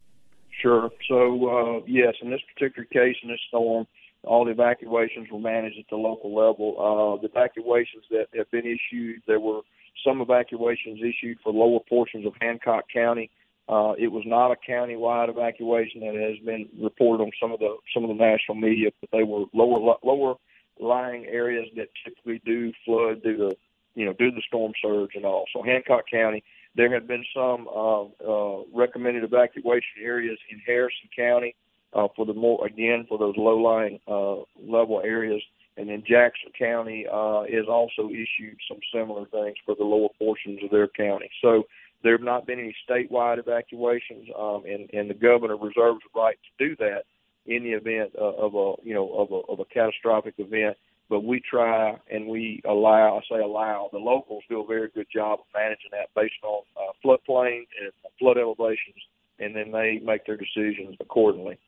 Sure. 0.61 0.89
So 1.07 1.47
uh, 1.47 1.85
yes, 1.87 2.15
in 2.21 2.31
this 2.31 2.41
particular 2.53 2.85
case, 2.85 3.15
in 3.23 3.29
this 3.29 3.39
storm, 3.47 3.87
all 4.23 4.43
the 4.43 4.51
evacuations 4.51 5.29
were 5.31 5.39
managed 5.39 5.79
at 5.79 5.85
the 5.89 5.95
local 5.95 6.35
level. 6.35 6.75
Uh, 6.77 7.21
the 7.21 7.29
evacuations 7.29 8.03
that 8.11 8.27
have 8.35 8.51
been 8.51 8.65
issued, 8.65 9.21
there 9.25 9.39
were 9.39 9.61
some 10.05 10.19
evacuations 10.19 10.99
issued 10.99 11.37
for 11.41 11.53
lower 11.53 11.79
portions 11.87 12.25
of 12.25 12.33
Hancock 12.41 12.85
County. 12.93 13.29
Uh, 13.69 13.93
it 13.99 14.07
was 14.07 14.23
not 14.25 14.51
a 14.51 14.55
county-wide 14.55 15.29
evacuation 15.29 15.99
that 15.99 16.15
has 16.15 16.37
been 16.45 16.69
reported 16.81 17.21
on 17.21 17.31
some 17.41 17.51
of 17.51 17.59
the 17.59 17.75
some 17.93 18.03
of 18.03 18.09
the 18.09 18.15
national 18.15 18.55
media, 18.55 18.89
but 19.01 19.09
they 19.11 19.23
were 19.23 19.45
lower 19.53 19.97
lower 20.03 20.35
lying 20.79 21.25
areas 21.25 21.67
that 21.75 21.89
typically 22.03 22.41
do 22.45 22.71
flood 22.85 23.21
due 23.23 23.35
to 23.37 23.57
you 23.95 24.05
know 24.05 24.13
due 24.13 24.29
to 24.29 24.35
the 24.35 24.43
storm 24.47 24.71
surge 24.81 25.11
and 25.15 25.25
all. 25.25 25.45
So 25.53 25.63
Hancock 25.63 26.05
County, 26.09 26.43
there 26.75 26.93
had 26.93 27.07
been 27.07 27.25
some 27.35 27.67
uh, 27.67 28.03
uh, 28.03 28.63
recommended 28.73 29.23
evacuation 29.23 30.01
areas 30.01 30.37
in 30.49 30.59
Harrison 30.65 31.09
County 31.13 31.53
uh, 31.93 32.07
for 32.15 32.25
the 32.25 32.33
more 32.33 32.65
again 32.65 33.05
for 33.09 33.17
those 33.17 33.35
low-lying 33.37 33.99
uh, 34.07 34.37
level 34.65 35.01
areas, 35.03 35.41
and 35.75 35.89
then 35.89 36.03
Jackson 36.07 36.51
County 36.57 37.05
uh, 37.11 37.43
is 37.49 37.67
also 37.67 38.09
issued 38.09 38.57
some 38.69 38.79
similar 38.93 39.25
things 39.25 39.57
for 39.65 39.75
the 39.75 39.83
lower 39.83 40.09
portions 40.17 40.63
of 40.63 40.69
their 40.69 40.87
county. 40.87 41.29
So 41.41 41.63
there 42.07 42.15
have 42.15 42.23
not 42.23 42.47
been 42.47 42.57
any 42.57 42.73
statewide 42.89 43.37
evacuations, 43.37 44.29
um, 44.39 44.63
and, 44.65 44.89
and 44.93 45.09
the 45.09 45.13
governor 45.13 45.57
reserves 45.57 45.99
the 46.01 46.17
right 46.17 46.37
to 46.57 46.69
do 46.69 46.75
that 46.77 47.03
in 47.45 47.63
the 47.63 47.71
event 47.71 48.13
uh, 48.17 48.23
of 48.23 48.55
a 48.55 48.87
you 48.87 48.93
know 48.93 49.11
of 49.13 49.29
a, 49.31 49.51
of 49.51 49.59
a 49.59 49.65
catastrophic 49.65 50.35
event. 50.37 50.77
But 51.09 51.25
we 51.25 51.41
try 51.41 51.97
and 52.09 52.27
we 52.27 52.61
allow, 52.63 53.17
I 53.17 53.21
say 53.29 53.41
allow, 53.41 53.89
the 53.91 53.97
locals 53.97 54.43
do 54.47 54.61
a 54.61 54.65
very 54.65 54.87
good 54.87 55.07
job 55.13 55.39
of 55.39 55.45
managing 55.53 55.91
that 55.91 56.07
based 56.15 56.41
on 56.43 56.63
uh, 56.77 56.93
floodplain 57.03 57.65
and 57.81 57.91
flood 58.19 58.37
elevations, 58.37 58.95
and 59.39 59.53
then 59.53 59.71
they 59.73 59.99
make 60.01 60.25
their 60.25 60.37
decisions 60.37 60.95
accordingly. 61.01 61.59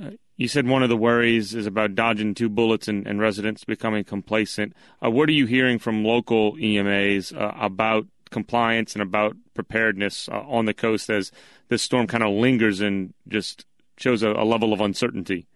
Uh, 0.00 0.10
you 0.36 0.48
said 0.48 0.66
one 0.66 0.82
of 0.82 0.88
the 0.88 0.96
worries 0.96 1.54
is 1.54 1.66
about 1.66 1.94
dodging 1.94 2.34
two 2.34 2.48
bullets 2.48 2.88
and, 2.88 3.06
and 3.06 3.20
residents 3.20 3.62
becoming 3.64 4.02
complacent. 4.02 4.74
Uh, 5.04 5.10
what 5.10 5.28
are 5.28 5.32
you 5.32 5.46
hearing 5.46 5.78
from 5.78 6.04
local 6.04 6.52
EMAs 6.56 7.32
uh, 7.32 7.52
about 7.60 8.06
compliance 8.30 8.94
and 8.94 9.02
about 9.02 9.36
preparedness 9.54 10.28
uh, 10.28 10.40
on 10.40 10.64
the 10.64 10.74
coast 10.74 11.10
as 11.10 11.32
this 11.68 11.82
storm 11.82 12.06
kind 12.06 12.22
of 12.22 12.32
lingers 12.32 12.80
and 12.80 13.14
just 13.28 13.64
shows 13.98 14.22
a, 14.22 14.30
a 14.30 14.44
level 14.44 14.72
of 14.72 14.80
uncertainty. 14.80 15.46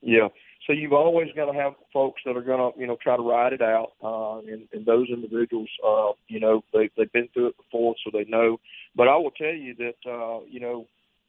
Yeah. 0.00 0.28
So 0.66 0.74
you've 0.74 0.92
always 0.92 1.28
got 1.34 1.46
to 1.46 1.58
have 1.58 1.72
folks 1.92 2.22
that 2.24 2.36
are 2.36 2.42
going 2.42 2.72
to, 2.72 2.78
you 2.78 2.86
know, 2.86 2.96
try 3.02 3.16
to 3.16 3.22
ride 3.22 3.52
it 3.52 3.62
out. 3.62 3.92
Uh, 4.02 4.38
and, 4.38 4.68
and 4.72 4.86
those 4.86 5.08
individuals, 5.08 5.68
uh, 5.84 6.12
you 6.28 6.38
know, 6.38 6.62
they, 6.72 6.90
they've 6.96 7.12
been 7.12 7.28
through 7.32 7.48
it 7.48 7.56
before, 7.56 7.94
so 8.04 8.10
they 8.12 8.24
know. 8.30 8.60
But 8.94 9.08
I 9.08 9.16
will 9.16 9.32
tell 9.32 9.52
you 9.52 9.74
that, 9.76 10.10
uh, 10.10 10.44
you 10.48 10.60
know, 10.60 10.86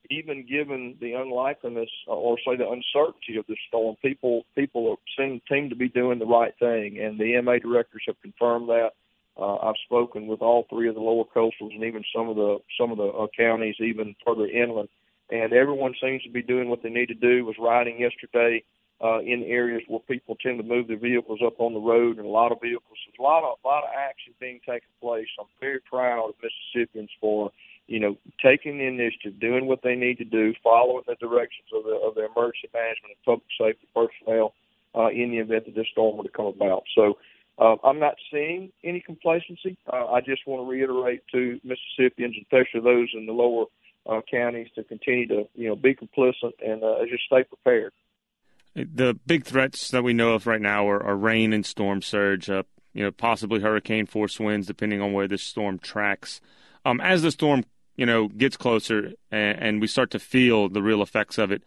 even 0.10 0.46
given 0.46 0.98
the 1.00 1.14
unlikeliness 1.14 1.90
uh, 2.08 2.12
or 2.12 2.38
say 2.46 2.56
the 2.56 2.70
uncertainty 2.70 3.38
of 3.38 3.46
this 3.48 3.58
storm, 3.68 3.96
people 4.02 4.44
people 4.56 5.00
seem 5.18 5.42
seem 5.50 5.70
to 5.70 5.76
be 5.76 5.90
doing 5.90 6.20
the 6.20 6.26
right 6.26 6.54
thing, 6.60 7.00
and 7.00 7.20
the 7.20 7.36
EMA 7.36 7.60
directors 7.60 8.04
have 8.08 8.22
confirmed 8.22 8.70
that. 8.70 8.92
Uh, 9.40 9.56
I've 9.58 9.76
spoken 9.86 10.28
with 10.28 10.42
all 10.42 10.66
three 10.70 10.90
of 10.90 10.96
the 10.96 11.02
lower 11.02 11.24
coastals 11.24 11.74
and 11.74 11.84
even 11.84 12.04
some 12.16 12.30
of 12.30 12.36
the 12.36 12.60
some 12.80 12.92
of 12.92 12.98
the 12.98 13.08
uh, 13.08 13.28
counties 13.38 13.76
even 13.80 14.16
further 14.26 14.48
inland, 14.48 14.90
and 15.30 15.54
everyone 15.54 15.94
seems 16.02 16.22
to 16.24 16.30
be 16.30 16.42
doing 16.42 16.70
what 16.70 16.84
they 16.84 16.90
need 16.90 17.08
to 17.08 17.14
do. 17.14 17.46
Was 17.46 17.56
riding 17.58 18.00
yesterday 18.00 18.64
uh, 19.04 19.20
in 19.20 19.44
areas 19.44 19.82
where 19.88 20.00
people 20.02 20.36
tend 20.36 20.60
to 20.60 20.68
move 20.68 20.88
their 20.88 21.00
vehicles 21.00 21.40
up 21.46 21.60
on 21.60 21.74
the 21.74 21.80
road, 21.80 22.18
and 22.18 22.26
a 22.26 22.30
lot 22.30 22.52
of 22.52 22.62
vehicles. 22.62 22.98
A 23.18 23.22
lot 23.22 23.44
of 23.44 23.58
a 23.64 23.68
lot 23.68 23.84
of 23.84 23.90
action 23.98 24.34
being 24.40 24.60
taken 24.60 24.90
place. 25.02 25.28
I'm 25.40 25.48
very 25.60 25.80
proud 25.80 26.30
of 26.30 26.36
Mississippians 26.44 27.10
for 27.20 27.52
you 27.88 28.00
know 28.00 28.18
taking 28.44 28.78
the 28.78 28.86
initiative, 28.86 29.40
doing 29.40 29.66
what 29.66 29.82
they 29.82 29.96
need 29.96 30.18
to 30.20 30.26
do, 30.26 30.54
following 30.64 31.04
the 31.08 31.16
directions 31.16 31.70
of 31.74 31.84
the 31.84 31.96
of 31.96 32.16
the 32.16 32.26
emergency 32.26 32.70
management 32.74 33.16
and 33.16 33.26
public 33.26 33.48
safety 33.58 33.88
personnel 33.96 34.54
uh, 34.96 35.08
in 35.08 35.32
the 35.32 35.38
event 35.38 35.66
that 35.66 35.76
this 35.76 35.88
storm 35.92 36.18
were 36.18 36.24
to 36.24 36.30
come 36.30 36.48
about. 36.48 36.84
So 36.96 37.18
uh, 37.62 37.76
I'm 37.84 38.00
not 38.00 38.16
seeing 38.32 38.72
any 38.84 39.02
complacency. 39.02 39.78
Uh, 39.92 40.08
I 40.08 40.22
just 40.22 40.42
want 40.48 40.66
to 40.66 40.70
reiterate 40.70 41.22
to 41.32 41.60
Mississippians, 41.64 42.36
especially 42.42 42.82
those 42.82 43.10
in 43.14 43.28
the 43.28 43.34
lower 43.34 43.66
uh, 44.10 44.22
counties, 44.30 44.68
to 44.74 44.84
continue 44.84 45.28
to 45.28 45.48
you 45.54 45.70
know 45.70 45.76
be 45.76 45.94
complicit 45.94 46.54
and 46.66 46.84
uh, 46.84 47.06
just 47.08 47.24
stay 47.26 47.44
prepared. 47.44 47.94
The 48.74 49.14
big 49.28 49.46
threats 49.46 49.92
that 49.92 50.04
we 50.04 50.14
know 50.14 50.34
of 50.34 50.48
right 50.48 50.62
now 50.62 50.88
are, 50.90 51.04
are 51.04 51.16
rain 51.16 51.54
and 51.54 51.64
storm 51.64 52.02
surge. 52.02 52.50
Uh, 52.50 52.64
you 52.94 53.04
know, 53.04 53.12
possibly 53.12 53.60
hurricane 53.60 54.08
force 54.08 54.40
winds, 54.40 54.66
depending 54.68 55.00
on 55.00 55.14
where 55.14 55.28
this 55.28 55.44
storm 55.44 55.78
tracks. 55.78 56.42
Um, 56.84 57.00
as 57.00 57.22
the 57.22 57.32
storm 57.32 57.64
you 57.96 58.08
know 58.08 58.28
gets 58.28 58.58
closer 58.58 59.12
and, 59.30 59.60
and, 59.60 59.82
we 59.82 59.88
start 59.88 60.10
to 60.12 60.20
feel 60.20 60.68
the 60.68 60.82
real 60.82 61.04
effects 61.04 61.38
of 61.38 61.52
it, 61.52 61.64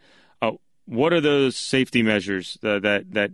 what 0.86 1.12
are 1.12 1.20
those 1.20 1.56
safety 1.56 2.02
measures 2.02 2.58
that 2.62 2.82
that, 2.82 3.12
that 3.12 3.30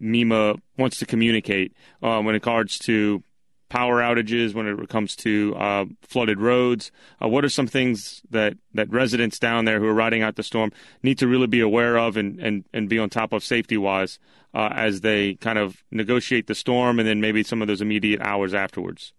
MEMA 0.00 0.58
wants 0.76 0.98
to 0.98 1.06
communicate 1.06 1.72
uh, 2.02 2.20
when 2.20 2.34
it 2.34 2.42
comes 2.42 2.78
to 2.80 3.22
power 3.68 4.00
outages, 4.00 4.54
when 4.54 4.66
it 4.66 4.88
comes 4.88 5.14
to 5.16 5.54
uh, 5.56 5.84
flooded 6.02 6.40
roads? 6.40 6.90
Uh, 7.22 7.28
what 7.28 7.44
are 7.44 7.48
some 7.48 7.66
things 7.66 8.22
that, 8.30 8.56
that 8.74 8.90
residents 8.90 9.38
down 9.38 9.64
there 9.64 9.80
who 9.80 9.86
are 9.86 9.94
riding 9.94 10.22
out 10.22 10.36
the 10.36 10.42
storm 10.42 10.72
need 11.02 11.18
to 11.18 11.26
really 11.26 11.46
be 11.46 11.60
aware 11.60 11.98
of 11.98 12.16
and, 12.16 12.40
and, 12.40 12.64
and 12.72 12.88
be 12.88 12.98
on 12.98 13.10
top 13.10 13.32
of 13.32 13.44
safety 13.44 13.76
wise 13.76 14.18
uh, 14.54 14.70
as 14.72 15.02
they 15.02 15.34
kind 15.34 15.58
of 15.58 15.82
negotiate 15.90 16.46
the 16.46 16.54
storm, 16.54 16.98
and 16.98 17.06
then 17.06 17.20
maybe 17.20 17.42
some 17.42 17.60
of 17.60 17.68
those 17.68 17.82
immediate 17.82 18.20
hours 18.22 18.54
afterwards? 18.54 19.12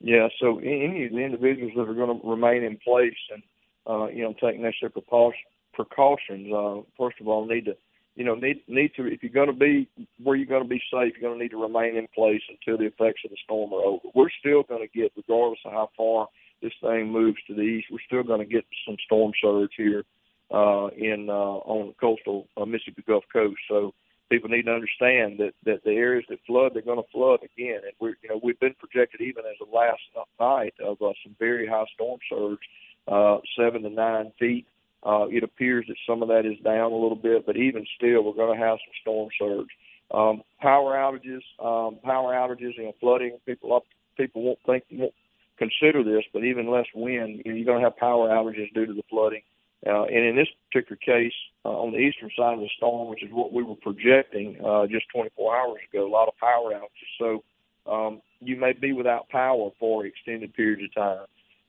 Yeah, 0.00 0.28
so 0.40 0.58
any 0.58 1.06
of 1.06 1.12
the 1.12 1.18
individuals 1.18 1.72
that 1.74 1.88
are 1.88 1.94
going 1.94 2.20
to 2.20 2.28
remain 2.28 2.62
in 2.62 2.78
place 2.84 3.16
and 3.32 3.42
uh, 3.86 4.06
you 4.08 4.22
know 4.22 4.34
take 4.34 4.60
necessary 4.60 4.92
precautions, 4.92 5.42
uh, 5.84 6.82
first 6.96 7.20
of 7.20 7.28
all, 7.28 7.46
need 7.46 7.66
to 7.66 7.76
you 8.16 8.24
know 8.24 8.34
need 8.34 8.62
need 8.68 8.92
to 8.96 9.06
if 9.06 9.22
you're 9.22 9.32
going 9.32 9.52
to 9.52 9.52
be 9.52 9.88
where 10.22 10.36
you're 10.36 10.46
going 10.46 10.62
to 10.62 10.68
be 10.68 10.82
safe, 10.90 11.14
you're 11.14 11.28
going 11.28 11.38
to 11.38 11.42
need 11.42 11.50
to 11.50 11.62
remain 11.62 11.96
in 11.96 12.08
place 12.14 12.42
until 12.48 12.78
the 12.78 12.86
effects 12.86 13.22
of 13.24 13.30
the 13.30 13.36
storm 13.44 13.72
are 13.72 13.82
over. 13.82 14.08
We're 14.14 14.30
still 14.40 14.62
going 14.62 14.86
to 14.86 14.98
get, 14.98 15.12
regardless 15.16 15.60
of 15.64 15.72
how 15.72 15.90
far 15.96 16.28
this 16.62 16.72
thing 16.80 17.10
moves 17.10 17.38
to 17.46 17.54
the 17.54 17.62
east, 17.62 17.86
we're 17.90 17.98
still 18.06 18.22
going 18.22 18.40
to 18.40 18.52
get 18.52 18.64
some 18.86 18.96
storm 19.04 19.32
surge 19.40 19.70
here 19.76 20.04
uh, 20.50 20.88
in 20.96 21.28
uh, 21.28 21.58
on 21.68 21.88
the 21.88 21.94
coastal 22.00 22.48
uh, 22.56 22.64
Mississippi 22.64 23.04
Gulf 23.06 23.24
Coast. 23.32 23.60
So 23.68 23.94
people 24.30 24.48
need 24.48 24.64
to 24.64 24.72
understand 24.72 25.38
that 25.38 25.52
that 25.64 25.84
the 25.84 25.92
areas 25.92 26.24
that 26.28 26.38
flood, 26.46 26.72
they're 26.74 26.82
going 26.82 27.02
to 27.02 27.10
flood 27.12 27.40
again. 27.42 27.80
And 27.84 27.92
we're 28.00 28.16
you 28.22 28.28
know 28.30 28.40
we've 28.42 28.60
been 28.60 28.74
projected 28.74 29.20
even 29.20 29.44
as 29.44 29.56
of 29.60 29.68
last 29.72 30.00
night 30.40 30.74
of 30.82 31.00
uh, 31.02 31.12
some 31.22 31.36
very 31.38 31.66
high 31.66 31.86
storm 31.94 32.18
surge, 32.28 32.58
uh, 33.06 33.38
seven 33.56 33.82
to 33.82 33.90
nine 33.90 34.32
feet. 34.38 34.66
Uh, 35.04 35.26
it 35.30 35.44
appears 35.44 35.84
that 35.88 35.96
some 36.06 36.22
of 36.22 36.28
that 36.28 36.44
is 36.44 36.58
down 36.64 36.92
a 36.92 36.96
little 36.96 37.16
bit, 37.16 37.46
but 37.46 37.56
even 37.56 37.86
still, 37.96 38.22
we're 38.22 38.32
going 38.32 38.58
to 38.58 38.64
have 38.64 38.78
some 38.78 38.94
storm 39.00 39.28
surge. 39.38 39.68
Um, 40.10 40.42
power 40.60 40.94
outages, 40.94 41.42
um, 41.62 41.98
power 42.02 42.34
outages, 42.34 42.76
you 42.76 42.84
know, 42.84 42.94
flooding. 43.00 43.38
People 43.46 43.74
up, 43.74 43.84
people 44.16 44.42
won't 44.42 44.58
think, 44.66 44.84
won't 44.90 45.14
consider 45.58 46.02
this, 46.02 46.24
but 46.32 46.44
even 46.44 46.70
less 46.70 46.86
wind, 46.94 47.42
you're 47.44 47.64
going 47.64 47.78
to 47.78 47.84
have 47.84 47.96
power 47.96 48.28
outages 48.28 48.72
due 48.74 48.86
to 48.86 48.94
the 48.94 49.02
flooding. 49.10 49.42
Uh, 49.86 50.04
and 50.04 50.24
in 50.24 50.36
this 50.36 50.48
particular 50.70 50.96
case, 50.96 51.34
uh, 51.64 51.68
on 51.68 51.92
the 51.92 51.98
eastern 51.98 52.30
side 52.36 52.54
of 52.54 52.60
the 52.60 52.70
storm, 52.76 53.08
which 53.08 53.22
is 53.22 53.30
what 53.30 53.52
we 53.52 53.62
were 53.62 53.76
projecting 53.76 54.58
uh, 54.64 54.86
just 54.86 55.06
24 55.14 55.56
hours 55.56 55.80
ago, 55.92 56.06
a 56.06 56.10
lot 56.10 56.26
of 56.26 56.36
power 56.38 56.72
outages. 56.72 57.14
So 57.18 57.44
um, 57.90 58.20
you 58.40 58.56
may 58.56 58.72
be 58.72 58.92
without 58.92 59.28
power 59.28 59.70
for 59.78 60.04
extended 60.04 60.54
periods 60.54 60.82
of 60.84 60.94
time. 60.94 61.26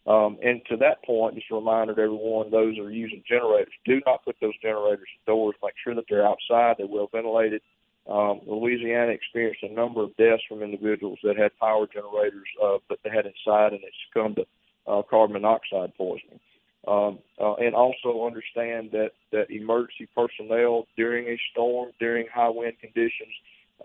Um, 0.09 0.39
and 0.41 0.61
to 0.69 0.77
that 0.77 1.03
point, 1.05 1.35
just 1.35 1.51
a 1.51 1.55
reminder 1.55 1.93
to 1.93 2.01
everyone, 2.01 2.49
those 2.49 2.75
that 2.75 2.81
are 2.81 2.91
using 2.91 3.21
generators, 3.29 3.73
do 3.85 4.01
not 4.07 4.25
put 4.25 4.35
those 4.41 4.57
generators 4.59 5.07
indoors. 5.21 5.55
Make 5.63 5.75
sure 5.83 5.93
that 5.93 6.05
they're 6.09 6.25
outside, 6.25 6.75
they're 6.77 6.87
well 6.87 7.09
ventilated. 7.11 7.61
Um, 8.09 8.41
Louisiana 8.47 9.11
experienced 9.11 9.61
a 9.61 9.71
number 9.71 10.01
of 10.01 10.17
deaths 10.17 10.41
from 10.49 10.63
individuals 10.63 11.19
that 11.23 11.37
had 11.37 11.55
power 11.59 11.85
generators, 11.93 12.47
uh, 12.63 12.77
but 12.87 12.97
they 13.03 13.11
had 13.11 13.27
inside 13.27 13.73
and 13.73 13.83
they 13.83 13.91
succumbed 14.07 14.37
to 14.37 14.45
uh, 14.87 15.03
carbon 15.03 15.33
monoxide 15.33 15.93
poisoning. 15.95 16.39
Um, 16.87 17.19
uh, 17.39 17.55
and 17.55 17.75
also 17.75 18.25
understand 18.25 18.89
that, 18.93 19.11
that 19.31 19.51
emergency 19.51 20.07
personnel 20.15 20.87
during 20.97 21.27
a 21.27 21.37
storm, 21.51 21.91
during 21.99 22.25
high 22.33 22.49
wind 22.49 22.77
conditions, 22.81 23.33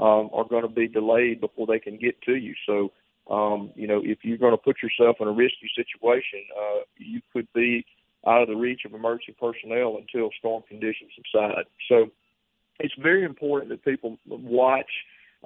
um, 0.00 0.31
are 0.33 0.49
going 0.49 0.62
to 0.62 0.69
be 0.69 0.88
delayed 0.88 1.40
before 1.40 1.66
they 1.66 1.81
can 1.81 1.99
get 1.99 2.21
to 2.23 2.37
you. 2.37 2.54
So, 2.66 2.93
um, 3.31 3.71
you 3.75 3.87
know, 3.87 4.00
if 4.04 4.19
you're 4.23 4.38
going 4.38 4.52
to 4.52 4.59
put 4.59 4.76
yourself 4.83 5.16
in 5.21 5.28
a 5.28 5.33
risky 5.33 5.71
situation, 5.75 6.40
uh, 6.57 6.81
you 6.99 7.21
could 7.33 7.49
be 7.54 7.85
out 8.26 8.43
of 8.43 8.49
the 8.49 8.57
reach 8.57 8.83
of 8.85 8.95
emergency 8.95 9.35
personnel 9.38 9.99
until 9.99 10.31
storm 10.38 10.62
conditions 10.69 11.11
subside. 11.16 11.64
So, 11.88 12.11
it's 12.81 12.95
very 13.00 13.25
important 13.25 13.71
that 13.71 13.85
people 13.85 14.19
watch 14.26 14.90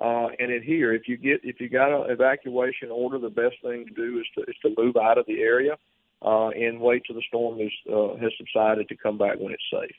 uh, 0.00 0.28
and 0.38 0.50
adhere. 0.50 0.94
If 0.94 1.08
you 1.08 1.16
get 1.16 1.40
if 1.42 1.61
you 1.61 1.68
got 1.68 1.92
an 1.92 2.11
evacuation 2.11 2.90
order, 2.90 3.18
the 3.18 3.28
best 3.28 3.56
thing 3.62 3.85
to 3.87 3.94
do 3.94 4.18
is 4.18 4.26
to 4.35 4.50
is 4.50 4.56
to 4.62 4.75
move 4.78 4.97
out 4.97 5.18
of 5.18 5.26
the 5.26 5.40
area 5.40 5.76
uh, 6.23 6.49
and 6.49 6.80
wait 6.80 7.02
till 7.06 7.16
the 7.16 7.23
storm 7.28 7.61
is, 7.61 7.73
uh, 7.92 8.16
has 8.16 8.32
subsided 8.37 8.88
to 8.88 8.97
come 8.97 9.18
back 9.18 9.38
when 9.38 9.52
it's 9.52 9.62
safe. 9.70 9.97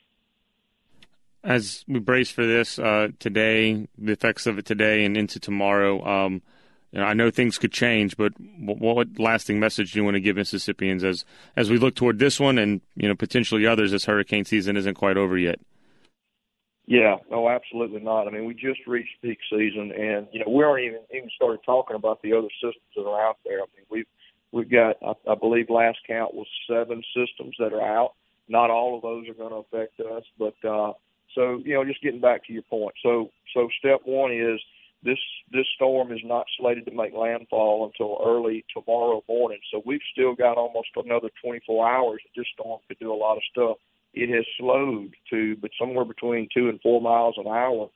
As 1.43 1.85
we 1.87 1.99
brace 1.99 2.31
for 2.31 2.45
this 2.45 2.77
uh, 2.77 3.09
today, 3.19 3.87
the 3.97 4.11
effects 4.11 4.45
of 4.45 4.57
it 4.57 4.65
today 4.65 5.05
and 5.05 5.15
into 5.15 5.39
tomorrow, 5.39 6.05
um, 6.05 6.41
I 6.95 7.13
know 7.13 7.29
things 7.29 7.57
could 7.57 7.71
change, 7.71 8.17
but 8.17 8.33
what, 8.57 8.79
what, 8.95 9.19
lasting 9.19 9.59
message 9.59 9.93
do 9.93 9.99
you 9.99 10.03
want 10.03 10.15
to 10.15 10.21
give 10.21 10.35
Mississippians 10.35 11.03
as 11.03 11.25
as 11.55 11.69
we 11.69 11.77
look 11.77 11.95
toward 11.95 12.19
this 12.19 12.39
one 12.39 12.57
and 12.57 12.81
you 12.95 13.07
know 13.07 13.15
potentially 13.15 13.67
others 13.67 13.93
as 13.93 14.05
hurricane 14.05 14.45
season 14.45 14.75
isn't 14.75 14.95
quite 14.95 15.17
over 15.17 15.37
yet? 15.37 15.59
Yeah, 16.87 17.17
no, 17.29 17.47
absolutely 17.47 18.01
not. 18.01 18.27
I 18.27 18.31
mean, 18.31 18.45
we 18.45 18.55
just 18.55 18.79
reached 18.87 19.21
peak 19.21 19.37
season, 19.51 19.91
and 19.91 20.27
you 20.31 20.39
know 20.39 20.51
we 20.51 20.63
aren't 20.63 20.85
even 20.85 21.01
even 21.15 21.29
started 21.35 21.59
talking 21.65 21.95
about 21.95 22.21
the 22.23 22.33
other 22.33 22.49
systems 22.55 22.81
that 22.95 23.03
are 23.03 23.21
out 23.21 23.37
there. 23.45 23.59
I 23.59 23.65
mean, 23.75 23.85
we've 23.89 24.07
We've 24.51 24.69
got, 24.69 24.95
I, 25.05 25.31
I 25.31 25.35
believe, 25.35 25.69
last 25.69 25.99
count 26.07 26.33
was 26.33 26.47
seven 26.67 27.03
systems 27.15 27.55
that 27.59 27.73
are 27.73 27.81
out. 27.81 28.13
Not 28.47 28.71
all 28.71 28.95
of 28.95 29.03
those 29.03 29.29
are 29.29 29.33
going 29.33 29.51
to 29.51 29.57
affect 29.57 29.99
us, 29.99 30.23
but 30.39 30.55
uh, 30.67 30.93
so 31.35 31.61
you 31.63 31.75
know, 31.75 31.85
just 31.85 32.01
getting 32.01 32.21
back 32.21 32.45
to 32.47 32.53
your 32.53 32.63
point. 32.63 32.95
So, 33.03 33.29
so 33.53 33.69
step 33.77 34.01
one 34.05 34.31
is 34.31 34.59
this 35.03 35.19
this 35.51 35.65
storm 35.75 36.11
is 36.11 36.19
not 36.23 36.45
slated 36.59 36.85
to 36.85 36.91
make 36.91 37.13
landfall 37.13 37.85
until 37.85 38.21
early 38.25 38.65
tomorrow 38.73 39.23
morning. 39.27 39.59
So 39.71 39.81
we've 39.85 40.01
still 40.11 40.35
got 40.35 40.57
almost 40.57 40.89
another 40.95 41.29
24 41.43 41.89
hours. 41.89 42.21
This 42.35 42.45
storm 42.53 42.79
could 42.87 42.99
do 42.99 43.13
a 43.13 43.15
lot 43.15 43.37
of 43.37 43.43
stuff. 43.51 43.77
It 44.13 44.29
has 44.35 44.45
slowed 44.57 45.13
to, 45.29 45.55
but 45.57 45.71
somewhere 45.79 46.05
between 46.05 46.49
two 46.53 46.69
and 46.69 46.81
four 46.81 47.01
miles 47.01 47.35
an 47.37 47.47
hour. 47.47 47.89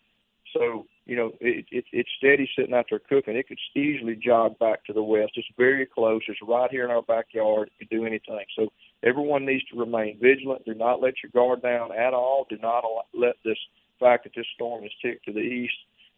So 0.56 0.86
you 1.06 1.18
know, 1.18 1.34
it, 1.42 1.66
it, 1.72 1.86
it's 1.92 2.10
steady 2.18 2.50
sitting 2.58 2.74
out 2.74 2.86
there 2.90 3.00
cooking. 3.00 3.36
It 3.36 3.48
could 3.48 3.60
easily 3.76 4.16
jog 4.16 4.58
back 4.60 4.86
to 4.86 4.94
the 4.94 5.04
west. 5.04 5.34
It's 5.36 5.48
very 5.58 5.86
close. 5.86 6.22
It's 6.28 6.40
right 6.42 6.72
here 6.72 6.86
in 6.86 6.92
our 6.92 7.02
backyard. 7.02 7.70
It 7.70 7.80
could 7.80 7.96
do 7.96 8.06
anything. 8.06 8.46
So 8.56 8.70
everyone 9.04 9.46
needs 9.46 9.66
to 9.66 9.80
remain 9.80 10.18
vigilant. 10.22 10.64
Do 10.66 10.74
not 10.74 11.02
let 11.02 11.16
your 11.22 11.32
guard 11.34 11.62
down 11.62 11.92
at 11.92 12.14
all. 12.14 12.46
Do 12.50 12.58
not 12.62 12.86
let 13.14 13.36
this 13.44 13.58
fact 14.00 14.24
that 14.24 14.34
this 14.36 14.46
storm 14.56 14.84
has 14.84 14.92
ticked 15.02 15.26
to 15.26 15.34
the 15.34 15.40
east, 15.40 15.74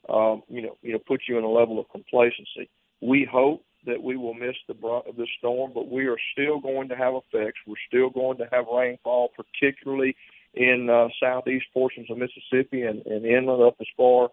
um, 0.10 0.44
you 0.48 0.62
know, 0.62 0.78
you 0.82 0.94
know, 0.94 1.00
put 1.00 1.22
you 1.28 1.38
in 1.38 1.44
a 1.44 1.50
level 1.50 1.80
of 1.80 1.90
complacency. 1.90 2.70
We 3.02 3.28
hope 3.30 3.64
that 3.86 4.02
we 4.02 4.18
will 4.18 4.34
miss 4.34 4.56
the 4.68 4.74
brunt 4.74 5.08
of 5.08 5.16
the 5.16 5.28
storm, 5.38 5.72
but 5.74 5.92
we 5.92 6.08
are 6.08 6.18
still 6.34 6.60
going 6.60 6.90
to 6.90 6.96
have 6.96 7.14
effects. 7.14 7.60
We're 7.68 7.76
still 7.88 8.10
going 8.10 8.38
to 8.38 8.48
have 8.52 8.66
rainfall, 8.74 9.30
particularly 9.36 10.16
in 10.54 10.90
uh, 10.90 11.10
southeast 11.20 11.66
portions 11.74 12.10
of 12.10 12.18
Mississippi 12.18 12.84
and, 12.84 13.06
and 13.06 13.26
inland 13.26 13.62
up 13.62 13.76
as 13.80 13.88
far 13.96 14.30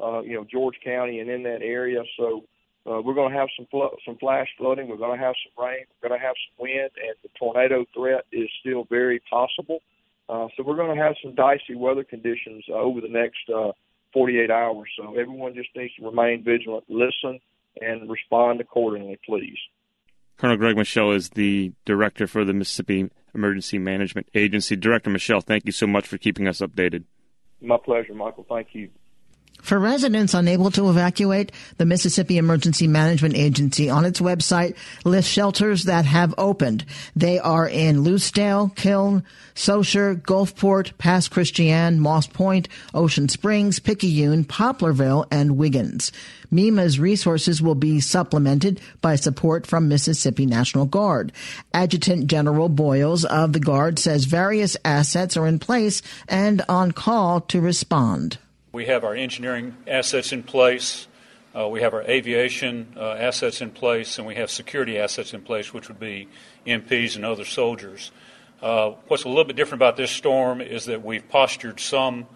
uh, 0.00 0.20
you 0.20 0.34
know, 0.34 0.44
George 0.50 0.76
County 0.84 1.20
and 1.20 1.30
in 1.30 1.42
that 1.44 1.62
area. 1.62 2.02
So 2.18 2.44
uh, 2.86 3.00
we're 3.00 3.14
going 3.14 3.32
to 3.32 3.38
have 3.38 3.48
some 3.56 3.66
fl- 3.70 3.96
some 4.04 4.16
flash 4.18 4.48
flooding. 4.58 4.88
We're 4.88 4.96
going 4.96 5.18
to 5.18 5.24
have 5.24 5.34
some 5.44 5.64
rain. 5.64 5.84
We're 6.02 6.08
going 6.08 6.20
to 6.20 6.26
have 6.26 6.34
some 6.48 6.64
wind, 6.64 6.90
and 6.96 7.16
the 7.22 7.30
tornado 7.38 7.84
threat 7.94 8.24
is 8.32 8.48
still 8.60 8.86
very 8.90 9.20
possible. 9.30 9.80
Uh, 10.28 10.48
so 10.56 10.62
we're 10.64 10.76
going 10.76 10.96
to 10.96 11.02
have 11.02 11.14
some 11.22 11.34
dicey 11.34 11.74
weather 11.76 12.04
conditions 12.04 12.64
uh, 12.68 12.74
over 12.74 13.00
the 13.00 13.08
next 13.08 13.48
uh, 13.54 13.72
48 14.16 14.50
hours. 14.50 14.88
So 14.96 15.10
everyone 15.10 15.52
just 15.54 15.68
needs 15.76 15.94
to 15.96 16.06
remain 16.06 16.42
vigilant, 16.42 16.84
listen, 16.88 17.38
and 17.82 18.08
respond 18.08 18.62
accordingly, 18.62 19.18
please. 19.26 19.58
Colonel 20.38 20.56
Greg 20.56 20.74
Michel 20.74 21.12
is 21.12 21.28
the 21.30 21.72
director 21.84 22.26
for 22.26 22.42
the 22.42 22.54
Mississippi 22.54 23.10
Emergency 23.34 23.78
Management 23.78 24.30
Agency. 24.34 24.74
Director 24.74 25.10
Michel, 25.10 25.42
thank 25.42 25.66
you 25.66 25.72
so 25.72 25.86
much 25.86 26.06
for 26.06 26.16
keeping 26.16 26.48
us 26.48 26.60
updated. 26.60 27.04
My 27.60 27.76
pleasure, 27.76 28.14
Michael. 28.14 28.46
Thank 28.48 28.68
you. 28.72 28.88
For 29.66 29.80
residents 29.80 30.32
unable 30.32 30.70
to 30.70 30.88
evacuate, 30.90 31.50
the 31.76 31.86
Mississippi 31.86 32.38
Emergency 32.38 32.86
Management 32.86 33.34
Agency 33.34 33.90
on 33.90 34.04
its 34.04 34.20
website 34.20 34.76
lists 35.04 35.28
shelters 35.28 35.86
that 35.86 36.04
have 36.04 36.32
opened. 36.38 36.84
They 37.16 37.40
are 37.40 37.68
in 37.68 38.04
Lucedale, 38.04 38.68
Kiln, 38.76 39.24
Saucier, 39.56 40.14
Gulfport, 40.14 40.96
Pass 40.98 41.26
Christian, 41.26 41.98
Moss 41.98 42.28
Point, 42.28 42.68
Ocean 42.94 43.28
Springs, 43.28 43.80
Picayune, 43.80 44.44
Poplarville, 44.44 45.26
and 45.32 45.56
Wiggins. 45.56 46.12
MEMA's 46.52 47.00
resources 47.00 47.60
will 47.60 47.74
be 47.74 47.98
supplemented 47.98 48.80
by 49.00 49.16
support 49.16 49.66
from 49.66 49.88
Mississippi 49.88 50.46
National 50.46 50.86
Guard. 50.86 51.32
Adjutant 51.74 52.28
General 52.28 52.68
Boyles 52.68 53.24
of 53.24 53.52
the 53.52 53.58
Guard 53.58 53.98
says 53.98 54.26
various 54.26 54.76
assets 54.84 55.36
are 55.36 55.48
in 55.48 55.58
place 55.58 56.02
and 56.28 56.62
on 56.68 56.92
call 56.92 57.40
to 57.40 57.60
respond. 57.60 58.38
We 58.76 58.84
have 58.84 59.04
our 59.04 59.14
engineering 59.14 59.74
assets 59.86 60.32
in 60.32 60.42
place. 60.42 61.08
Uh, 61.56 61.66
we 61.66 61.80
have 61.80 61.94
our 61.94 62.02
aviation 62.02 62.92
uh, 62.94 63.12
assets 63.12 63.62
in 63.62 63.70
place, 63.70 64.18
and 64.18 64.26
we 64.26 64.34
have 64.34 64.50
security 64.50 64.98
assets 64.98 65.32
in 65.32 65.40
place, 65.40 65.72
which 65.72 65.88
would 65.88 65.98
be 65.98 66.28
MPs 66.66 67.16
and 67.16 67.24
other 67.24 67.46
soldiers. 67.46 68.12
Uh, 68.60 68.90
what's 69.08 69.24
a 69.24 69.28
little 69.28 69.44
bit 69.44 69.56
different 69.56 69.78
about 69.78 69.96
this 69.96 70.10
storm 70.10 70.60
is 70.60 70.84
that 70.84 71.02
we've 71.02 71.26
postured 71.26 71.80
some 71.80 72.26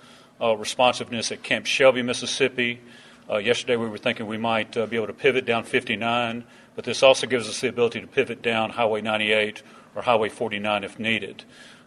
uh, 0.40 0.56
responsiveness 0.56 1.30
at 1.30 1.42
Camp 1.42 1.66
Shelby, 1.66 2.00
Mississippi. 2.00 2.80
Uh, 3.28 3.36
yesterday, 3.36 3.76
we 3.76 3.90
were 3.90 3.98
thinking 3.98 4.26
we 4.26 4.38
might 4.38 4.74
uh, 4.78 4.86
be 4.86 4.96
able 4.96 5.08
to 5.08 5.12
pivot 5.12 5.44
down 5.44 5.64
59, 5.64 6.42
but 6.74 6.86
this 6.86 7.02
also 7.02 7.26
gives 7.26 7.50
us 7.50 7.60
the 7.60 7.68
ability 7.68 8.00
to 8.00 8.06
pivot 8.06 8.40
down 8.40 8.70
Highway 8.70 9.02
98 9.02 9.62
or 9.94 10.00
Highway 10.00 10.30
49 10.30 10.84
if 10.84 10.98
needed. 10.98 11.44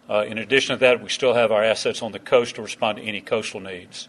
in 0.08 0.38
addition 0.38 0.76
to 0.76 0.80
that, 0.80 1.02
we 1.02 1.08
still 1.08 1.34
have 1.34 1.50
our 1.50 1.64
assets 1.64 2.02
on 2.02 2.12
the 2.12 2.20
coast 2.20 2.54
to 2.54 2.62
respond 2.62 2.98
to 2.98 3.02
any 3.02 3.20
coastal 3.20 3.58
needs. 3.58 4.08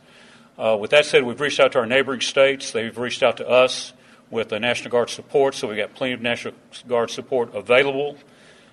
Uh, 0.58 0.78
with 0.80 0.92
that 0.92 1.06
said, 1.06 1.24
we've 1.24 1.40
reached 1.40 1.60
out 1.60 1.74
to 1.74 1.80
our 1.80 1.86
neighboring 1.86 2.22
states. 2.22 2.72
They've 2.72 2.98
reached 2.98 3.24
out 3.24 3.38
to 3.38 3.48
us 3.48 3.94
with 4.30 4.50
the 4.50 4.60
National 4.60 4.90
Guard 4.90 5.10
support, 5.10 5.56
so 5.56 5.68
we've 5.68 5.78
got 5.78 5.94
plenty 5.94 6.14
of 6.14 6.22
National 6.22 6.54
Guard 6.88 7.12
support 7.12 7.54
available. 7.54 8.18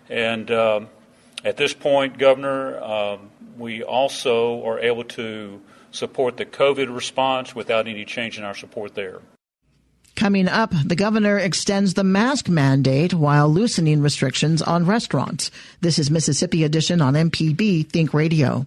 And 0.09 0.51
um, 0.51 0.89
at 1.45 1.57
this 1.57 1.75
point, 1.75 2.19
Governor, 2.19 2.83
um, 2.83 3.31
we 3.59 3.83
also 3.83 4.65
are 4.65 4.79
able 4.79 5.05
to 5.05 5.61
support 5.91 6.37
the 6.37 6.47
COVID 6.47 6.95
response 6.95 7.55
without 7.55 7.87
any 7.87 8.05
change 8.05 8.39
in 8.39 8.45
our 8.45 8.55
support 8.55 8.95
there. 8.95 9.21
Coming 10.15 10.47
up, 10.47 10.73
the 10.85 10.95
governor 10.95 11.39
extends 11.39 11.95
the 11.95 12.05
mask 12.05 12.49
mandate 12.49 13.15
while 13.15 13.49
loosening 13.49 14.03
restrictions 14.03 14.63
on 14.63 14.87
restaurants. 14.87 15.51
This 15.81 15.99
is 15.99 16.11
Mississippi 16.11 16.65
Edition 16.65 17.01
on 17.01 17.15
MPB 17.15 17.89
Think 17.89 18.15
Radio. 18.15 18.67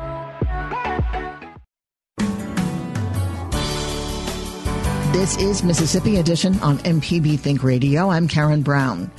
This 5.11 5.35
is 5.37 5.61
Mississippi 5.61 6.17
Edition 6.17 6.57
on 6.61 6.77
MPB 6.79 7.37
Think 7.37 7.63
Radio. 7.63 8.09
I'm 8.09 8.29
Karen 8.29 8.61
Brown. 8.61 9.11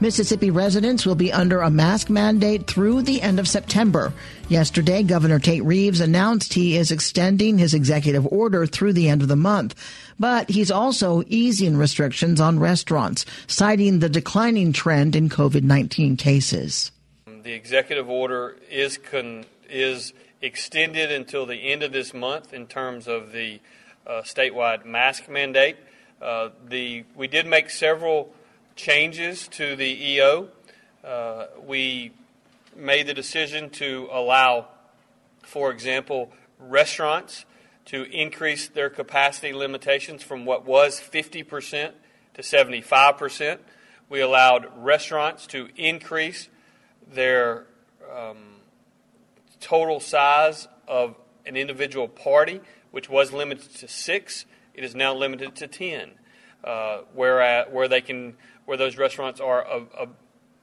Mississippi 0.00 0.50
residents 0.50 1.06
will 1.06 1.14
be 1.14 1.32
under 1.32 1.60
a 1.60 1.70
mask 1.70 2.10
mandate 2.10 2.66
through 2.66 3.02
the 3.02 3.22
end 3.22 3.38
of 3.38 3.46
September. 3.46 4.12
Yesterday, 4.48 5.04
Governor 5.04 5.38
Tate 5.38 5.62
Reeves 5.62 6.00
announced 6.00 6.52
he 6.52 6.76
is 6.76 6.90
extending 6.90 7.58
his 7.58 7.74
executive 7.74 8.26
order 8.26 8.66
through 8.66 8.94
the 8.94 9.08
end 9.08 9.22
of 9.22 9.28
the 9.28 9.36
month. 9.36 9.76
But 10.18 10.50
he's 10.50 10.72
also 10.72 11.22
easing 11.28 11.76
restrictions 11.76 12.40
on 12.40 12.58
restaurants, 12.58 13.24
citing 13.46 14.00
the 14.00 14.08
declining 14.08 14.72
trend 14.72 15.14
in 15.14 15.28
COVID 15.28 15.62
19 15.62 16.16
cases. 16.16 16.90
The 17.24 17.52
executive 17.52 18.10
order 18.10 18.56
is, 18.68 18.98
con- 18.98 19.46
is 19.70 20.12
extended 20.42 21.12
until 21.12 21.46
the 21.46 21.70
end 21.70 21.84
of 21.84 21.92
this 21.92 22.12
month 22.12 22.52
in 22.52 22.66
terms 22.66 23.06
of 23.06 23.30
the 23.30 23.60
statewide 24.22 24.84
mask 24.84 25.28
mandate. 25.28 25.76
Uh, 26.20 26.50
the, 26.68 27.04
we 27.14 27.28
did 27.28 27.46
make 27.46 27.70
several 27.70 28.32
changes 28.74 29.48
to 29.48 29.76
the 29.76 30.12
EO. 30.12 30.48
Uh, 31.04 31.46
we 31.64 32.12
made 32.74 33.06
the 33.06 33.14
decision 33.14 33.70
to 33.70 34.08
allow, 34.10 34.68
for 35.42 35.70
example, 35.70 36.32
restaurants 36.58 37.44
to 37.86 38.02
increase 38.10 38.68
their 38.68 38.90
capacity 38.90 39.52
limitations 39.52 40.22
from 40.22 40.44
what 40.44 40.64
was 40.64 41.00
50% 41.00 41.92
to 42.34 42.42
75%. 42.42 43.58
We 44.08 44.20
allowed 44.20 44.66
restaurants 44.76 45.46
to 45.48 45.68
increase 45.76 46.48
their 47.12 47.66
um, 48.14 48.56
total 49.60 50.00
size 50.00 50.68
of 50.88 51.16
an 51.44 51.56
individual 51.56 52.08
party 52.08 52.60
which 52.90 53.08
was 53.08 53.32
limited 53.32 53.74
to 53.76 53.88
six, 53.88 54.44
it 54.74 54.84
is 54.84 54.94
now 54.94 55.14
limited 55.14 55.54
to 55.56 55.66
ten. 55.66 56.12
Uh, 56.64 57.02
where 57.14 57.40
at, 57.40 57.72
where 57.72 57.86
they 57.86 58.00
can 58.00 58.34
where 58.64 58.76
those 58.76 58.96
restaurants 58.96 59.40
are 59.40 59.64
uh, 59.64 59.80
uh, 59.96 60.06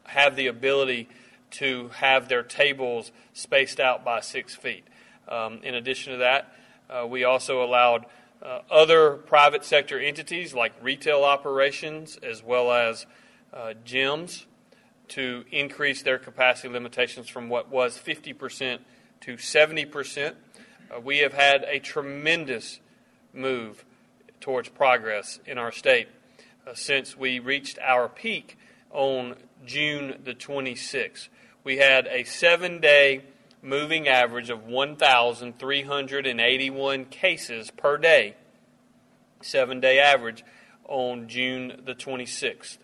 have 0.03 0.35
the 0.35 0.47
ability 0.47 1.07
to 1.49 1.87
have 1.89 2.27
their 2.27 2.43
tables 2.43 3.11
spaced 3.31 3.79
out 3.79 4.03
by 4.03 4.19
six 4.19 4.53
feet. 4.53 4.83
Um, 5.29 5.61
in 5.63 5.75
addition 5.75 6.11
to 6.13 6.19
that, 6.19 6.53
uh, 6.89 7.07
we 7.07 7.23
also 7.23 7.63
allowed 7.63 8.05
uh, 8.41 8.59
other 8.69 9.11
private 9.11 9.63
sector 9.63 9.97
entities 9.97 10.53
like 10.53 10.73
retail 10.81 11.23
operations 11.23 12.17
as 12.21 12.43
well 12.43 12.71
as 12.71 13.05
uh, 13.53 13.73
gyms 13.85 14.45
to 15.07 15.45
increase 15.51 16.01
their 16.01 16.17
capacity 16.17 16.67
limitations 16.67 17.29
from 17.29 17.47
what 17.47 17.69
was 17.69 17.97
50% 17.97 18.79
to 19.21 19.35
70%. 19.35 20.33
Uh, 20.93 20.99
we 20.99 21.19
have 21.19 21.31
had 21.33 21.63
a 21.63 21.79
tremendous 21.79 22.81
move 23.33 23.85
towards 24.39 24.69
progress 24.69 25.39
in 25.45 25.57
our 25.57 25.71
state 25.71 26.07
uh, 26.67 26.73
since 26.73 27.17
we 27.17 27.39
reached 27.39 27.79
our 27.79 28.09
peak 28.09 28.57
on 28.91 29.35
June 29.65 30.19
the 30.23 30.33
26th. 30.33 31.29
We 31.63 31.77
had 31.77 32.07
a 32.07 32.25
seven 32.25 32.81
day 32.81 33.23
moving 33.61 34.07
average 34.07 34.49
of 34.49 34.65
1,381 34.65 37.05
cases 37.05 37.69
per 37.71 37.97
day, 37.97 38.35
seven 39.41 39.79
day 39.79 39.99
average 39.99 40.43
on 40.87 41.27
June 41.27 41.81
the 41.85 41.95
26th. 41.95 42.77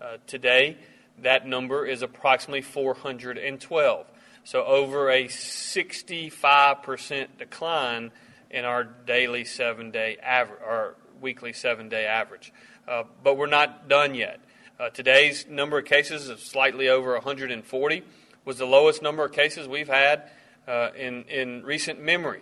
Uh, 0.00 0.18
today, 0.28 0.76
that 1.22 1.46
number 1.46 1.86
is 1.86 2.02
approximately 2.02 2.62
412. 2.62 4.06
So 4.44 4.64
over 4.64 5.10
a 5.10 5.24
65% 5.24 7.26
decline 7.38 8.10
in 8.50 8.64
our 8.64 8.84
daily 8.84 9.44
seven 9.44 9.90
day 9.90 10.16
average, 10.22 10.60
or 10.60 10.96
weekly 11.20 11.52
seven 11.52 11.88
day 11.88 12.06
average. 12.06 12.52
Uh, 12.86 13.04
but 13.22 13.36
we're 13.36 13.46
not 13.46 13.88
done 13.88 14.14
yet. 14.14 14.40
Uh, 14.80 14.88
today's 14.90 15.46
number 15.48 15.78
of 15.78 15.84
cases 15.84 16.28
of 16.28 16.40
slightly 16.40 16.88
over 16.88 17.12
140 17.12 18.02
was 18.44 18.58
the 18.58 18.64
lowest 18.64 19.02
number 19.02 19.24
of 19.24 19.32
cases 19.32 19.68
we've 19.68 19.88
had 19.88 20.30
uh, 20.66 20.90
in, 20.96 21.24
in 21.24 21.62
recent 21.64 22.00
memory. 22.00 22.40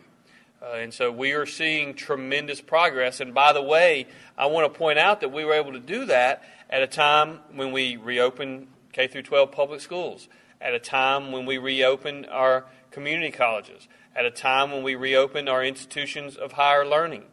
Uh, 0.63 0.77
and 0.77 0.95
so 0.95 1.11
we 1.11 1.33
are 1.33 1.47
seeing 1.47 1.95
tremendous 1.95 2.61
progress. 2.61 3.21
And 3.21 3.35
by 3.35 3.53
the 3.53 3.63
way, 3.63 4.07
I 4.39 4.47
want 4.47 4.73
to 4.73 4.79
point 4.79 4.99
out 4.99 5.21
that 5.21 5.33
we 5.33 5.45
were 5.45 5.55
able 5.55 5.73
to 5.73 5.81
do 5.81 6.07
that 6.07 6.43
at 6.71 6.83
a 6.83 6.87
time 6.87 7.41
when 7.55 7.73
we 7.73 7.97
reopened 7.97 8.69
K 8.93 9.07
through 9.07 9.23
12 9.23 9.53
public 9.53 9.81
schools 9.81 10.29
at 10.61 10.75
a 10.75 10.79
time 10.79 11.33
when 11.33 11.47
we 11.47 11.59
reopened 11.59 12.27
our 12.27 12.65
community 12.91 13.31
colleges, 13.31 13.89
at 14.15 14.25
a 14.25 14.31
time 14.31 14.73
when 14.73 14.83
we 14.83 14.95
reopened 14.95 15.49
our 15.49 15.63
institutions 15.65 16.37
of 16.37 16.53
higher 16.53 16.87
learning, 16.87 17.25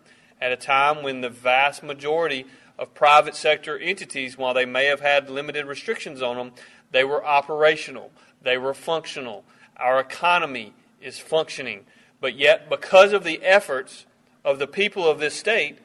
at 0.42 0.52
a 0.52 0.58
time 0.58 1.04
when 1.04 1.22
the 1.22 1.30
vast 1.30 1.84
majority 1.84 2.46
of 2.78 2.94
private 2.94 3.36
sector 3.36 3.78
entities, 3.78 4.38
while 4.38 4.54
they 4.54 4.66
may 4.66 4.86
have 4.86 5.00
had 5.00 5.30
limited 5.30 5.66
restrictions 5.66 6.22
on 6.22 6.38
them, 6.38 6.52
they 6.92 7.04
were 7.04 7.26
operational, 7.26 8.12
they 8.42 8.58
were 8.58 8.74
functional. 8.74 9.44
Our 9.78 10.00
economy 10.00 10.74
is 11.02 11.18
functioning. 11.18 11.86
But 12.20 12.36
yet, 12.36 12.70
because 12.70 13.14
of 13.14 13.24
the 13.24 13.42
efforts 13.42 14.06
of 14.44 14.60
the 14.60 14.68
people 14.68 15.08
of 15.08 15.20
this 15.20 15.34
state, 15.34 15.80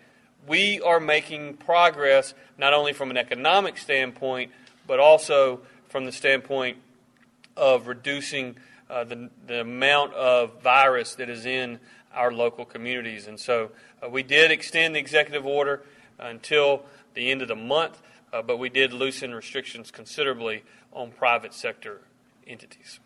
we 0.46 0.80
are 0.80 1.00
making 1.00 1.54
progress 1.54 2.34
not 2.56 2.72
only 2.72 2.92
from 2.92 3.10
an 3.10 3.16
economic 3.16 3.78
standpoint, 3.78 4.52
but 4.86 4.98
also 4.98 5.60
from 5.88 6.04
the 6.04 6.12
standpoint 6.12 6.76
of 7.56 7.86
reducing 7.86 8.56
uh, 8.88 9.04
the, 9.04 9.30
the 9.46 9.60
amount 9.60 10.14
of 10.14 10.62
virus 10.62 11.14
that 11.16 11.28
is 11.28 11.44
in 11.44 11.78
our 12.14 12.32
local 12.32 12.64
communities. 12.64 13.26
And 13.26 13.38
so 13.38 13.70
uh, 14.02 14.08
we 14.08 14.22
did 14.22 14.50
extend 14.50 14.94
the 14.94 15.00
executive 15.00 15.46
order 15.46 15.82
until 16.18 16.82
the 17.14 17.30
end 17.30 17.42
of 17.42 17.48
the 17.48 17.56
month, 17.56 18.00
uh, 18.32 18.42
but 18.42 18.58
we 18.58 18.68
did 18.68 18.92
loosen 18.92 19.34
restrictions 19.34 19.90
considerably 19.90 20.62
on 20.92 21.10
private 21.10 21.52
sector 21.52 22.00
entities. 22.46 23.00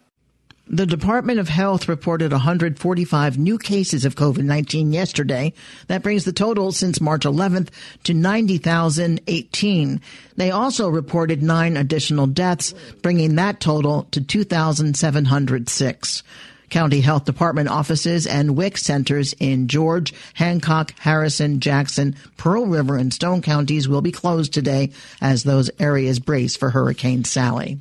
The 0.68 0.86
Department 0.86 1.40
of 1.40 1.48
Health 1.48 1.88
reported 1.88 2.30
145 2.30 3.36
new 3.36 3.58
cases 3.58 4.04
of 4.04 4.14
COVID-19 4.14 4.92
yesterday. 4.92 5.54
That 5.88 6.04
brings 6.04 6.24
the 6.24 6.32
total 6.32 6.70
since 6.70 7.00
March 7.00 7.24
11th 7.24 7.70
to 8.04 8.14
90,018. 8.14 10.00
They 10.36 10.52
also 10.52 10.88
reported 10.88 11.42
nine 11.42 11.76
additional 11.76 12.28
deaths, 12.28 12.74
bringing 13.02 13.34
that 13.34 13.58
total 13.58 14.04
to 14.12 14.20
2,706. 14.20 16.22
County 16.70 17.00
Health 17.00 17.24
Department 17.26 17.68
offices 17.68 18.24
and 18.26 18.56
WIC 18.56 18.78
centers 18.78 19.34
in 19.34 19.68
George, 19.68 20.14
Hancock, 20.34 20.94
Harrison, 20.98 21.60
Jackson, 21.60 22.14
Pearl 22.38 22.64
River, 22.66 22.96
and 22.96 23.12
Stone 23.12 23.42
counties 23.42 23.88
will 23.88 24.00
be 24.00 24.12
closed 24.12 24.54
today 24.54 24.92
as 25.20 25.42
those 25.42 25.70
areas 25.78 26.18
brace 26.20 26.56
for 26.56 26.70
Hurricane 26.70 27.24
Sally. 27.24 27.80